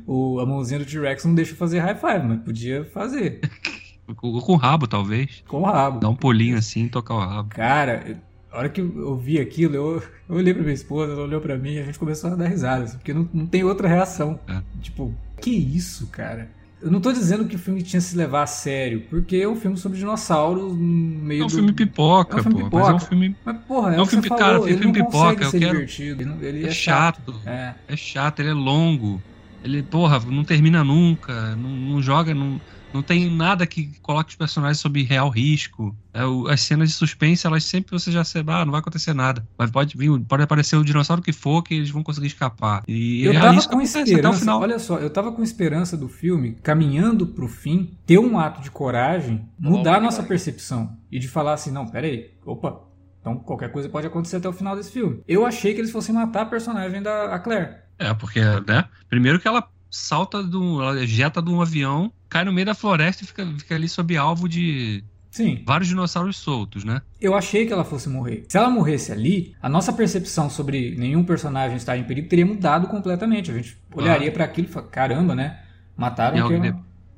[0.06, 3.40] O, a mãozinha do T-Rex não deixa fazer high five, mas podia fazer.
[4.16, 5.42] Com, com o rabo, talvez.
[5.46, 6.00] Com o rabo.
[6.00, 7.48] Dar um pulinho assim e tocar o rabo.
[7.50, 8.18] Cara,
[8.52, 11.56] a hora que eu vi aquilo, eu, eu olhei pra minha esposa, ela olhou pra
[11.56, 14.38] mim e a gente começou a dar risada, assim, porque não, não tem outra reação.
[14.48, 14.60] É.
[14.82, 16.50] Tipo, que isso, cara?
[16.82, 19.46] Eu não tô dizendo que o filme tinha que se levar a sério, porque é
[19.46, 21.54] um filme sobre dinossauros no meio É um do...
[21.54, 22.78] filme pipoca, É um filme pô.
[22.78, 23.08] Mas é um pipoca.
[23.10, 23.36] filme.
[23.44, 26.30] Mas, porra, é, É um filme- falou, cara, ele filme pipoca, eu quero- divertido, ele,
[26.30, 27.32] não- ele É, é, chato.
[27.34, 27.40] chato.
[27.48, 27.74] É.
[27.86, 29.20] É chato, ele é longo.
[29.62, 31.54] Ele, porra, não termina nunca.
[31.54, 32.58] Não, não joga, não,
[32.92, 35.96] não tem nada que coloque os personagens sob real risco.
[36.12, 39.14] É, o- as cenas de suspense, elas sempre você já sabe, ah, não vai acontecer
[39.14, 39.46] nada.
[39.56, 42.82] Mas pode vir, pode aparecer o dinossauro que for, que eles vão conseguir escapar.
[42.88, 46.08] E Eu é tava isso que com esperança, olha só, eu tava com esperança do
[46.08, 50.96] filme, caminhando pro fim, ter um ato de coragem, mudar a nossa percepção.
[51.10, 52.80] E de falar assim, não, peraí, opa,
[53.20, 55.20] então qualquer coisa pode acontecer até o final desse filme.
[55.28, 57.76] Eu achei que eles fossem matar a personagem da a Claire.
[57.98, 58.86] É, porque, né?
[59.08, 60.82] Primeiro que ela salta do.
[60.82, 64.16] Ela ejeta de um avião, cai no meio da floresta e fica, fica ali sob
[64.16, 67.02] alvo de Sim, vários dinossauros soltos, né?
[67.20, 68.44] eu achei que ela fosse morrer.
[68.48, 72.88] Se ela morresse ali, a nossa percepção sobre nenhum personagem estar em perigo teria mudado
[72.88, 73.50] completamente.
[73.50, 75.60] A gente olharia pra aquilo e falaria, caramba, né?
[75.96, 76.74] Mataram E alguém-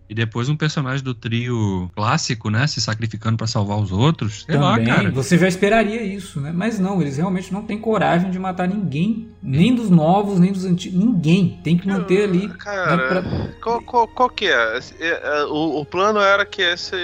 [0.09, 2.66] E depois um personagem do trio clássico, né?
[2.66, 4.42] Se sacrificando pra salvar os outros.
[4.44, 5.11] Sei Também, lá, cara.
[5.11, 6.53] você já esperaria isso, né?
[6.55, 10.64] Mas não, eles realmente não têm coragem de matar ninguém, nem dos novos, nem dos
[10.66, 11.59] antigos, ninguém.
[11.64, 12.46] Tem que manter ali.
[12.48, 14.78] né, Cara, pra- qual, qual, qual que é?
[15.00, 15.09] É,
[15.40, 16.94] é, O, o plano era que esse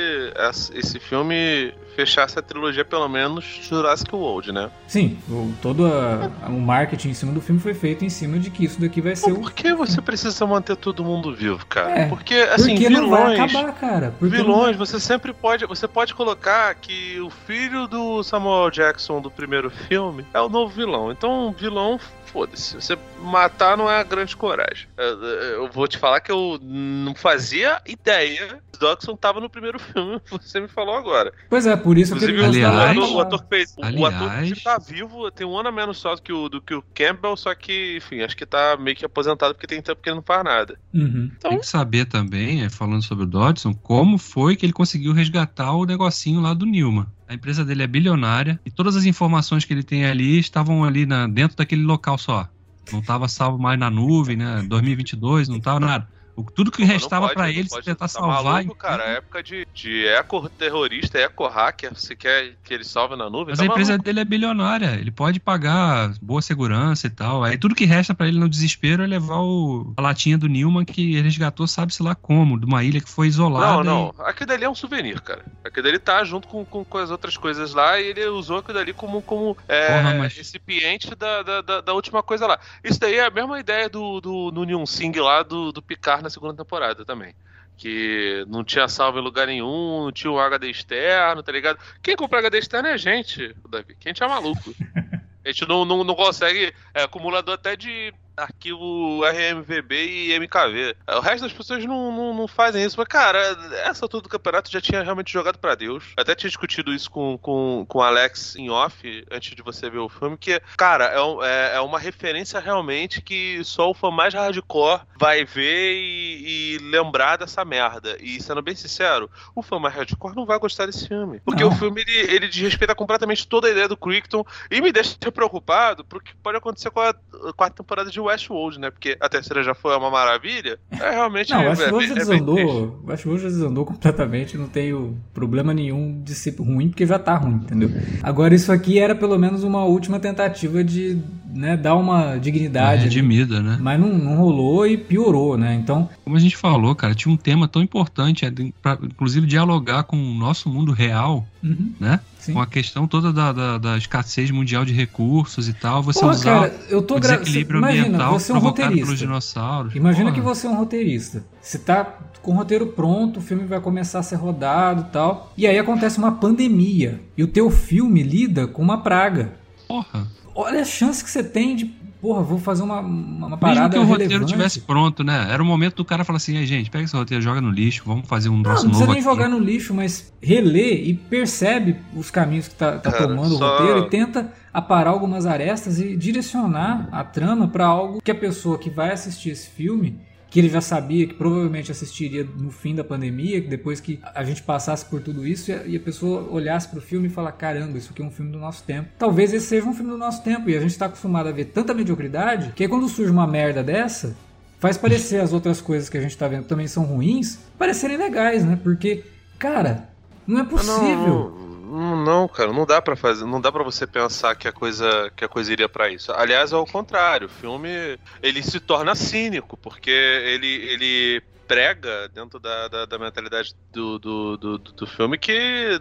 [0.74, 4.70] esse filme fechasse a trilogia, pelo menos, Jurassic World, né?
[4.86, 8.50] Sim, o, todo a- o marketing em cima do filme foi feito em cima de
[8.50, 9.40] que isso daqui vai ser Pô, o.
[9.42, 11.98] por que você precisa manter todo mundo vivo, cara?
[12.02, 13.40] É, Porque, assim, Porque não vilões...
[13.40, 14.14] acabar, cara.
[14.16, 15.66] Porque Vilões, você sempre pode.
[15.66, 20.72] Você pode colocar que o filho do Samuel Jackson do primeiro filme é o novo
[20.72, 21.10] vilão.
[21.10, 22.74] Então, vilão, foda-se.
[22.76, 24.86] Você matar não é a grande coragem.
[24.96, 29.48] Eu, eu vou te falar que eu não fazia ideia que o Dodson tava no
[29.50, 31.32] primeiro filme, você me falou agora.
[31.50, 33.74] Pois é, por isso que ele o, Aliás- ator, o ator que fez.
[33.76, 36.48] o- o ator aliás- tá vivo tem um ano a menos só do que, o,
[36.48, 39.80] do que o Campbell, só que, enfim, acho que tá meio que aposentado porque tem
[39.82, 40.78] tempo que ele não faz nada.
[40.94, 41.30] Uhum.
[41.36, 45.12] Então, Tem que saber também, é, falando sobre o Dodson, como foi que ele conseguiu
[45.12, 47.06] resgatar o negocinho lá do Newman.
[47.28, 51.04] A empresa dele é bilionária e todas as informações que ele tem ali estavam ali
[51.06, 52.48] na- dentro daquele local só.
[52.90, 54.64] Não estava salvo mais na nuvem, né?
[54.66, 56.08] 2022, não tava nada.
[56.54, 58.42] Tudo que Pô, não restava para não ele se pode, tentar tá salvar.
[58.44, 61.94] Maluco, cara, é época de, de eco-terrorista, eco-hacker.
[61.94, 63.48] Você quer que ele salve na nuvem?
[63.48, 64.04] Mas tá a empresa maluco.
[64.04, 67.44] dele é bilionária, ele pode pagar boa segurança e tal.
[67.44, 70.84] Aí tudo que resta pra ele no desespero é levar o, a latinha do Newman
[70.84, 73.84] que ele resgatou, sabe-se lá como, de uma ilha que foi Não, isolada.
[73.84, 74.14] não.
[74.20, 75.44] Aquilo dali é um souvenir, cara.
[75.64, 78.74] Aquilo dali tá junto com, com, com as outras coisas lá e ele usou aquilo
[78.78, 82.58] dali como, como é, Porra, mas- recipiente da, da, da, da última coisa lá.
[82.82, 86.27] Isso daí é a mesma ideia do, do, do Neon Singh lá do, do Picard
[86.28, 87.34] na segunda temporada também.
[87.76, 91.78] Que não tinha salvo em lugar nenhum, não tinha um HD externo, tá ligado?
[92.02, 93.96] Quem compra HD externo é a gente, Davi.
[93.98, 94.74] Quem é maluco.
[95.44, 96.74] A gente não, não, não consegue.
[96.92, 100.96] É acumulador até de arquivo RMVB e MKV.
[101.16, 102.96] O resto das pessoas não, não, não fazem isso.
[102.98, 103.38] Mas, cara,
[103.84, 106.04] essa altura do campeonato já tinha realmente jogado pra Deus.
[106.16, 109.88] Eu até tinha discutido isso com, com, com o Alex em off, antes de você
[109.90, 113.94] ver o filme, que, cara, é, um- é, é uma referência realmente que só o
[113.94, 118.16] fã mais hardcore vai ver e, e lembrar dessa merda.
[118.20, 121.40] E, sendo bem sincero, o fã mais hardcore não vai gostar desse filme.
[121.44, 121.70] Porque Não.
[121.70, 126.04] o filme, ele, ele desrespeita completamente toda a ideia do Crichton e me deixa preocupado
[126.04, 127.14] porque pode acontecer com a
[127.56, 128.90] quarta temporada de Westworld, né?
[128.90, 130.78] Porque a terceira já foi uma maravilha.
[130.90, 131.50] É realmente.
[131.50, 133.00] Não, é, o Westworld é já é desandou.
[133.04, 134.56] O Westworld já desandou completamente.
[134.56, 137.90] Não tenho problema nenhum de ser ruim, porque já tá ruim, entendeu?
[138.22, 141.18] Agora, isso aqui era pelo menos uma última tentativa de
[141.52, 143.04] né, dar uma dignidade.
[143.04, 143.78] redimida, né?
[143.80, 145.74] Mas não, não rolou e piorou, né?
[145.74, 149.46] Então, Como a gente falou, cara, tinha um tema tão importante, é, de- pra, inclusive
[149.46, 152.20] dialogar com o nosso mundo real, uhum, né?
[152.48, 152.54] Sim.
[152.54, 156.32] Com a questão toda da, da, da escassez mundial de recursos e tal, você Porra,
[156.32, 157.36] usar cara, eu tô o gra...
[157.36, 159.94] desequilíbrio Imagina, ambiental você é um provocado pelos dinossauros.
[159.94, 160.34] Imagina Porra.
[160.34, 161.44] que você é um roteirista.
[161.60, 162.04] Você tá
[162.42, 165.52] com o roteiro pronto, o filme vai começar a ser rodado e tal.
[165.56, 167.20] E aí acontece uma pandemia.
[167.36, 169.52] E o teu filme lida com uma praga.
[169.86, 170.26] Porra.
[170.54, 171.84] Olha a chance que você tem de.
[172.20, 174.52] Porra, vou fazer uma, uma Mesmo parada que o roteiro relevante.
[174.52, 175.46] tivesse pronto, né?
[175.52, 178.02] Era o momento do cara falar assim, "Ei, gente, pega esse roteiro, joga no lixo,
[178.04, 179.30] vamos fazer um Não, troço não precisa novo nem aqui.
[179.36, 183.64] jogar no lixo, mas relê e percebe os caminhos que tá, tá Cara, tomando só-
[183.64, 188.34] o roteiro e tenta aparar algumas arestas e direcionar a trama pra algo que a
[188.34, 190.18] pessoa que vai assistir esse filme,
[190.50, 194.42] que ele já sabia que provavelmente assistiria no fim da pandemia, que depois que a
[194.44, 198.10] gente passasse por tudo isso e a- pessoa olhasse pro filme e falar, caramba, isso
[198.12, 199.08] aqui é um filme do nosso tempo.
[199.18, 201.66] Talvez esse seja um filme do nosso tempo e a gente tá acostumado a ver
[201.66, 204.34] tanta mediocridade que aí quando surge uma merda dessa,
[204.80, 208.64] faz parecer as outras coisas que a gente tá vendo também são ruins, parecerem legais,
[208.64, 208.78] né?
[208.82, 209.24] Porque,
[209.58, 210.08] cara,
[210.46, 210.96] não é possível.
[211.04, 211.57] Não, não,
[211.88, 215.44] não, cara, não dá pra fazer, não dá para você pensar que a coisa que
[215.44, 216.32] a coisa iria pra isso.
[216.32, 222.88] Aliás, ao contrário, o filme ele se torna cínico porque ele ele prega dentro da,
[222.88, 226.00] da, da mentalidade do, do, do, do filme que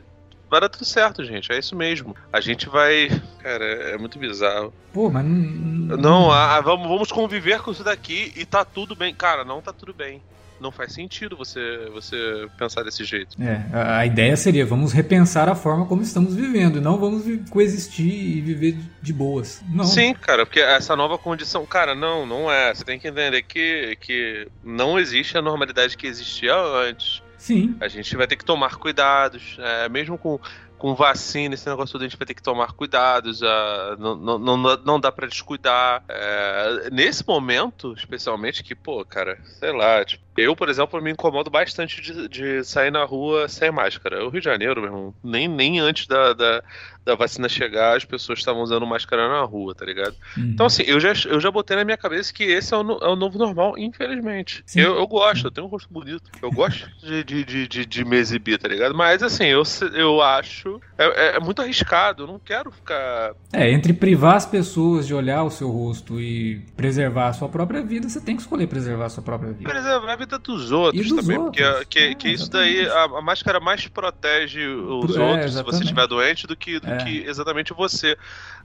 [0.50, 1.52] vai dar tudo certo, gente.
[1.52, 2.16] É isso mesmo.
[2.32, 3.10] A gente vai,
[3.40, 4.74] cara, é muito bizarro.
[4.94, 6.32] Pô, mas não.
[6.32, 9.14] Ah, vamos, vamos conviver com isso daqui e tá tudo bem.
[9.14, 10.22] Cara, não tá tudo bem.
[10.60, 13.42] Não faz sentido você, você pensar desse jeito.
[13.42, 17.24] É, a, a ideia seria vamos repensar a forma como estamos vivendo e não vamos
[17.50, 19.62] coexistir e viver de, de boas.
[19.70, 19.86] Não.
[19.86, 22.74] Sim, cara, porque essa nova condição, cara, não, não é.
[22.74, 27.22] Você tem que entender que, que não existe a normalidade que existia antes.
[27.38, 27.76] Sim.
[27.80, 30.40] A gente vai ter que tomar cuidados, é, mesmo com,
[30.78, 34.40] com vacina, esse negócio todo, a gente vai ter que tomar cuidados, ah, não, não,
[34.40, 36.04] não, não dá pra descuidar.
[36.08, 41.50] É, nesse momento, especialmente, que, pô, cara, sei lá, tipo, eu, por exemplo, me incomodo
[41.50, 44.24] bastante de, de sair na rua sem máscara.
[44.26, 46.64] O Rio de Janeiro, meu irmão, nem, nem antes da, da,
[47.04, 50.16] da vacina chegar, as pessoas estavam usando máscara na rua, tá ligado?
[50.38, 50.52] Uhum.
[50.54, 53.08] Então, assim, eu já, eu já botei na minha cabeça que esse é o, é
[53.08, 54.62] o novo normal, infelizmente.
[54.66, 54.82] Sim.
[54.82, 56.30] Eu, eu gosto, eu tenho um rosto bonito.
[56.42, 58.94] Eu gosto de, de, de, de, me exibir, tá ligado?
[58.94, 59.64] Mas, assim, eu,
[59.94, 60.80] eu acho.
[60.98, 63.34] É, é- é muito arriscado, eu não quero ficar.
[63.54, 67.82] É, entre privar as pessoas de olhar o seu rosto e preservar a sua própria
[67.82, 69.70] vida, você tem que escolher preservar a sua própria vida.
[69.70, 71.38] preservar a vida dos outros dos também.
[71.38, 71.66] outros.
[71.66, 75.64] Porque que, É, que isso daí, a, a máscara mais protege os É, outros se
[75.64, 76.98] você estiver doente do que, do É.
[76.98, 78.18] que exatamente você.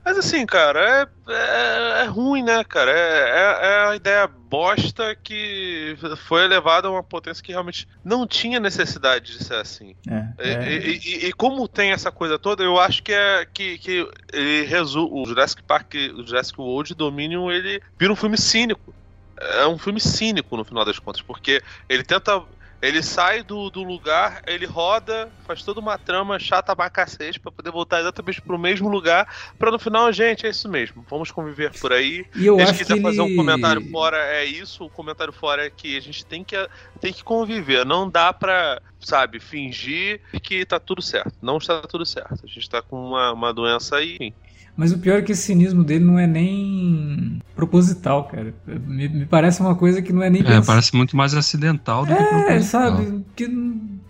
[0.03, 2.91] Mas assim, cara, é, é, é ruim, né, cara?
[2.91, 5.95] É, é, é a ideia bosta que
[6.27, 9.95] foi elevada a uma potência que realmente não tinha necessidade de ser assim.
[10.07, 10.69] É, E- é.
[10.87, 14.63] E, e- e como tem essa coisa toda, eu acho que é que, que ele
[14.65, 18.93] resu o Jurassic Park, o Jurassic World Dominion, ele vira um filme cínico.
[19.39, 22.43] É um filme cínico no final das contas, porque ele tenta
[22.81, 27.49] Ele sai do, do lugar, ele roda, faz toda uma trama chata pra cacete pra
[27.49, 29.25] poder voltar exatamente pro mesmo lugar,
[29.57, 32.25] pra no final, gente, é isso mesmo, vamos conviver por aí.
[32.35, 35.65] E eu acho quiser que fazer um ele- comentário fora, é isso, o comentário fora
[35.65, 36.57] é que a gente tem que,
[36.99, 41.33] tem que conviver, não dá pra, sabe, fingir que tá tudo certo.
[41.41, 42.41] Não está tudo certo.
[42.43, 44.33] A gente tá com uma, uma doença aí, enfim.
[44.75, 48.53] Mas o pior é que esse cinismo dele não é nem proposital, cara.
[48.87, 52.05] Me, me parece uma coisa que não é nem É, pens- parece muito mais acidental
[52.05, 52.63] do que É, proposital.
[52.65, 53.23] sabe?
[53.35, 53.49] Que,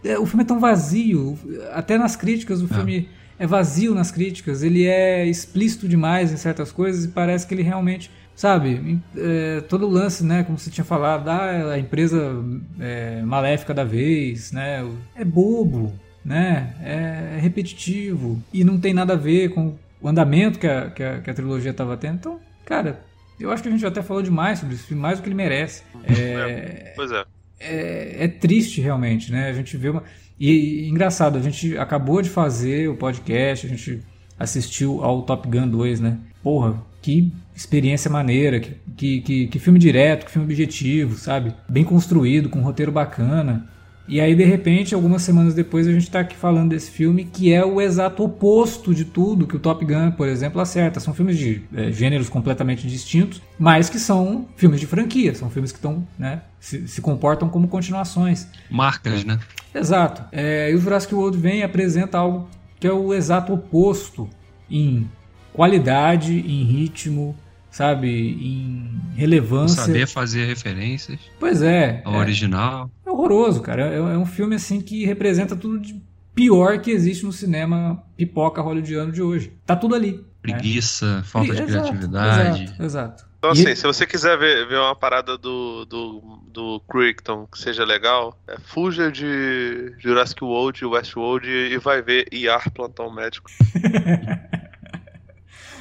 [0.05, 1.37] é, o filme é tão vazio.
[1.73, 4.63] Até nas críticas, o filme é vazio nas críticas.
[4.63, 8.09] Ele é explícito demais em certas coisas e parece que ele realmente.
[8.35, 12.43] Sabe, é, todo o lance, né, como você tinha falado, da a empresa
[12.79, 14.83] é, maléfica da vez, né,
[15.15, 15.93] é bobo,
[16.25, 21.01] né, é repetitivo e não tem nada a ver com o andamento que a, que
[21.01, 22.15] a, que a trilogia estava tendo.
[22.15, 23.01] Então, cara,
[23.39, 25.29] eu acho que a gente já até falou demais sobre esse filme, mais do que
[25.29, 25.81] ele merece.
[26.05, 27.23] É, Pois é.
[27.59, 29.49] é, é triste realmente, né?
[29.49, 30.03] A gente vê uma.
[30.37, 34.01] E, e engraçado, a gente acabou de fazer o podcast, a gente
[34.37, 36.17] assistiu ao Top Gun 2, né?
[36.43, 41.53] Porra, que experiência maneira, que, que, que, que filme direto, que filme objetivo, sabe?
[41.69, 43.69] Bem construído, com um roteiro bacana.
[44.07, 47.53] E aí, de repente, algumas semanas depois, a gente tá aqui falando desse filme que
[47.53, 50.99] é o exato oposto de tudo que o Top Gun, por exemplo, acerta.
[50.99, 55.71] São filmes de é, gêneros completamente distintos, mas que são filmes de franquia, são filmes
[55.71, 58.47] que estão, né, se, se comportam como continuações.
[58.69, 59.39] Marcas, né?
[59.73, 60.23] Exato.
[60.31, 62.49] É, e o Jurassic World vem e apresenta algo
[62.79, 64.29] que é o exato oposto
[64.69, 65.09] em
[65.53, 67.37] qualidade, em ritmo,
[67.73, 69.81] sabe, em relevância.
[69.81, 72.01] Saber fazer referências Pois é.
[72.05, 72.17] ao é.
[72.19, 72.89] original.
[73.05, 73.87] É horroroso, cara.
[73.93, 75.99] É, é um filme assim que representa tudo de
[76.35, 79.51] pior que existe no cinema pipoca hollywoodiano de hoje.
[79.65, 80.13] Tá tudo ali.
[80.13, 80.23] né?
[80.41, 82.63] Preguiça, falta de Exato, criatividade.
[82.63, 83.25] Exato, exato.
[83.39, 87.59] Então, E- assim, se você quiser ver, ver uma parada do, do, do Crichton que
[87.59, 93.49] seja legal, é, fuja de Jurassic World e Westworld e vai ver IAR Plantão Médico.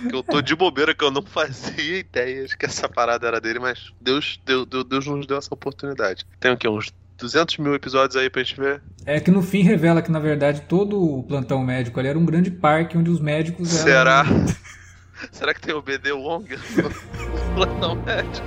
[0.08, 3.40] que eu tô de bobeira que eu não fazia ideia de que essa parada era
[3.40, 6.26] dele, mas Deus, Deus, Deus, Deus nos deu essa oportunidade.
[6.40, 6.68] Tem o quê?
[6.68, 8.82] Uns 200 mil episódios aí pra gente ver?
[9.06, 12.24] É que no fim revela que, na verdade, todo o plantão médico ali era um
[12.24, 13.84] grande parque onde os médicos eram.
[13.84, 14.24] Será?
[15.30, 18.46] Será que tem o BD Wong no Plantão Médico?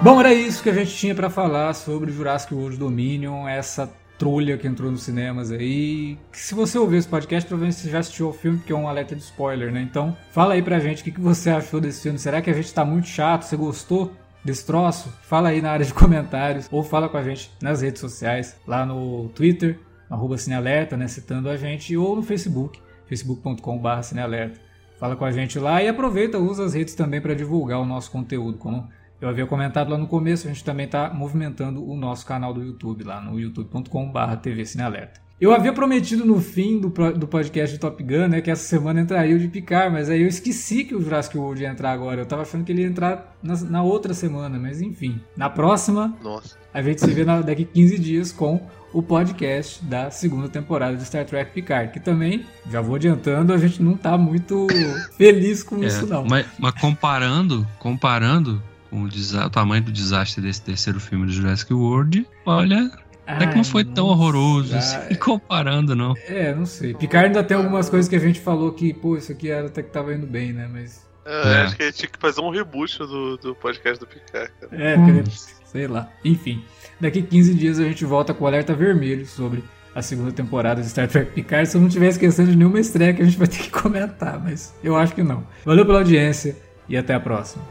[0.00, 4.56] Bom, era isso que a gente tinha pra falar sobre Jurassic World Dominion, essa trolha
[4.56, 6.16] que entrou nos cinemas aí.
[6.30, 9.16] Se você ouvir esse podcast, provavelmente você já assistiu ao filme, porque é um alerta
[9.16, 9.82] de spoiler, né?
[9.82, 12.16] Então, fala aí pra gente o que, que você achou desse filme.
[12.16, 13.42] Será que a gente tá muito chato?
[13.42, 14.12] Você gostou
[14.44, 15.12] desse troço?
[15.22, 18.86] Fala aí na área de comentários, ou fala com a gente nas redes sociais, lá
[18.86, 21.08] no Twitter, arroba Cinealerta, né?
[21.08, 24.60] Citando a gente, ou no Facebook, facebook.com.br Cinealerta.
[24.96, 28.12] Fala com a gente lá e aproveita, usa as redes também para divulgar o nosso
[28.12, 28.88] conteúdo, como
[29.20, 32.62] eu havia comentado lá no começo, a gente também está movimentando o nosso canal do
[32.62, 35.20] YouTube, lá no youtube.com.br TV Cinealerta.
[35.40, 39.00] Eu havia prometido no fim do, do podcast de Top Gun, né, que essa semana
[39.00, 42.20] entraria o de Picar, mas aí eu esqueci que o Jurassic World ia entrar agora.
[42.22, 45.20] Eu tava achando que ele ia entrar na, na outra semana, mas enfim.
[45.36, 46.56] Na próxima, Nossa.
[46.74, 48.60] a gente se vê na- daqui 15 dias com
[48.92, 53.58] o podcast da segunda temporada de Star Trek Picard, que também, já vou adiantando, a
[53.58, 54.66] gente não tá muito
[55.16, 56.24] feliz com É, isso não.
[56.24, 58.60] mas, mas comparando, comparando
[58.90, 62.90] com o, o tamanho do desastre desse terceiro filme do Jurassic World, olha,
[63.26, 66.14] até que não foi tão nossa, horroroso ah, assim, comparando, não.
[66.26, 66.94] É, não sei.
[66.94, 69.82] Picard ainda tem algumas coisas que a gente falou que, pô, isso aqui era até
[69.82, 70.68] que tava indo bem, né?
[70.72, 71.06] Mas.
[71.26, 71.62] É, É.
[71.62, 74.82] Acho que a gente tinha que fazer um reboot do, do podcast do Picard, cara.
[74.82, 75.04] É, Hum.
[75.04, 75.30] porque,
[75.66, 76.08] sei lá.
[76.24, 76.64] Enfim,
[76.98, 79.62] daqui 15 dias a gente volta com o alerta vermelho sobre
[79.94, 81.68] a segunda temporada de Star Trek Picard.
[81.68, 84.42] Se eu não estiver esquecendo de nenhuma estreia que a gente vai ter que comentar,
[84.42, 85.46] mas eu acho que não.
[85.66, 86.56] Valeu pela audiência
[86.88, 87.62] e até a próxima.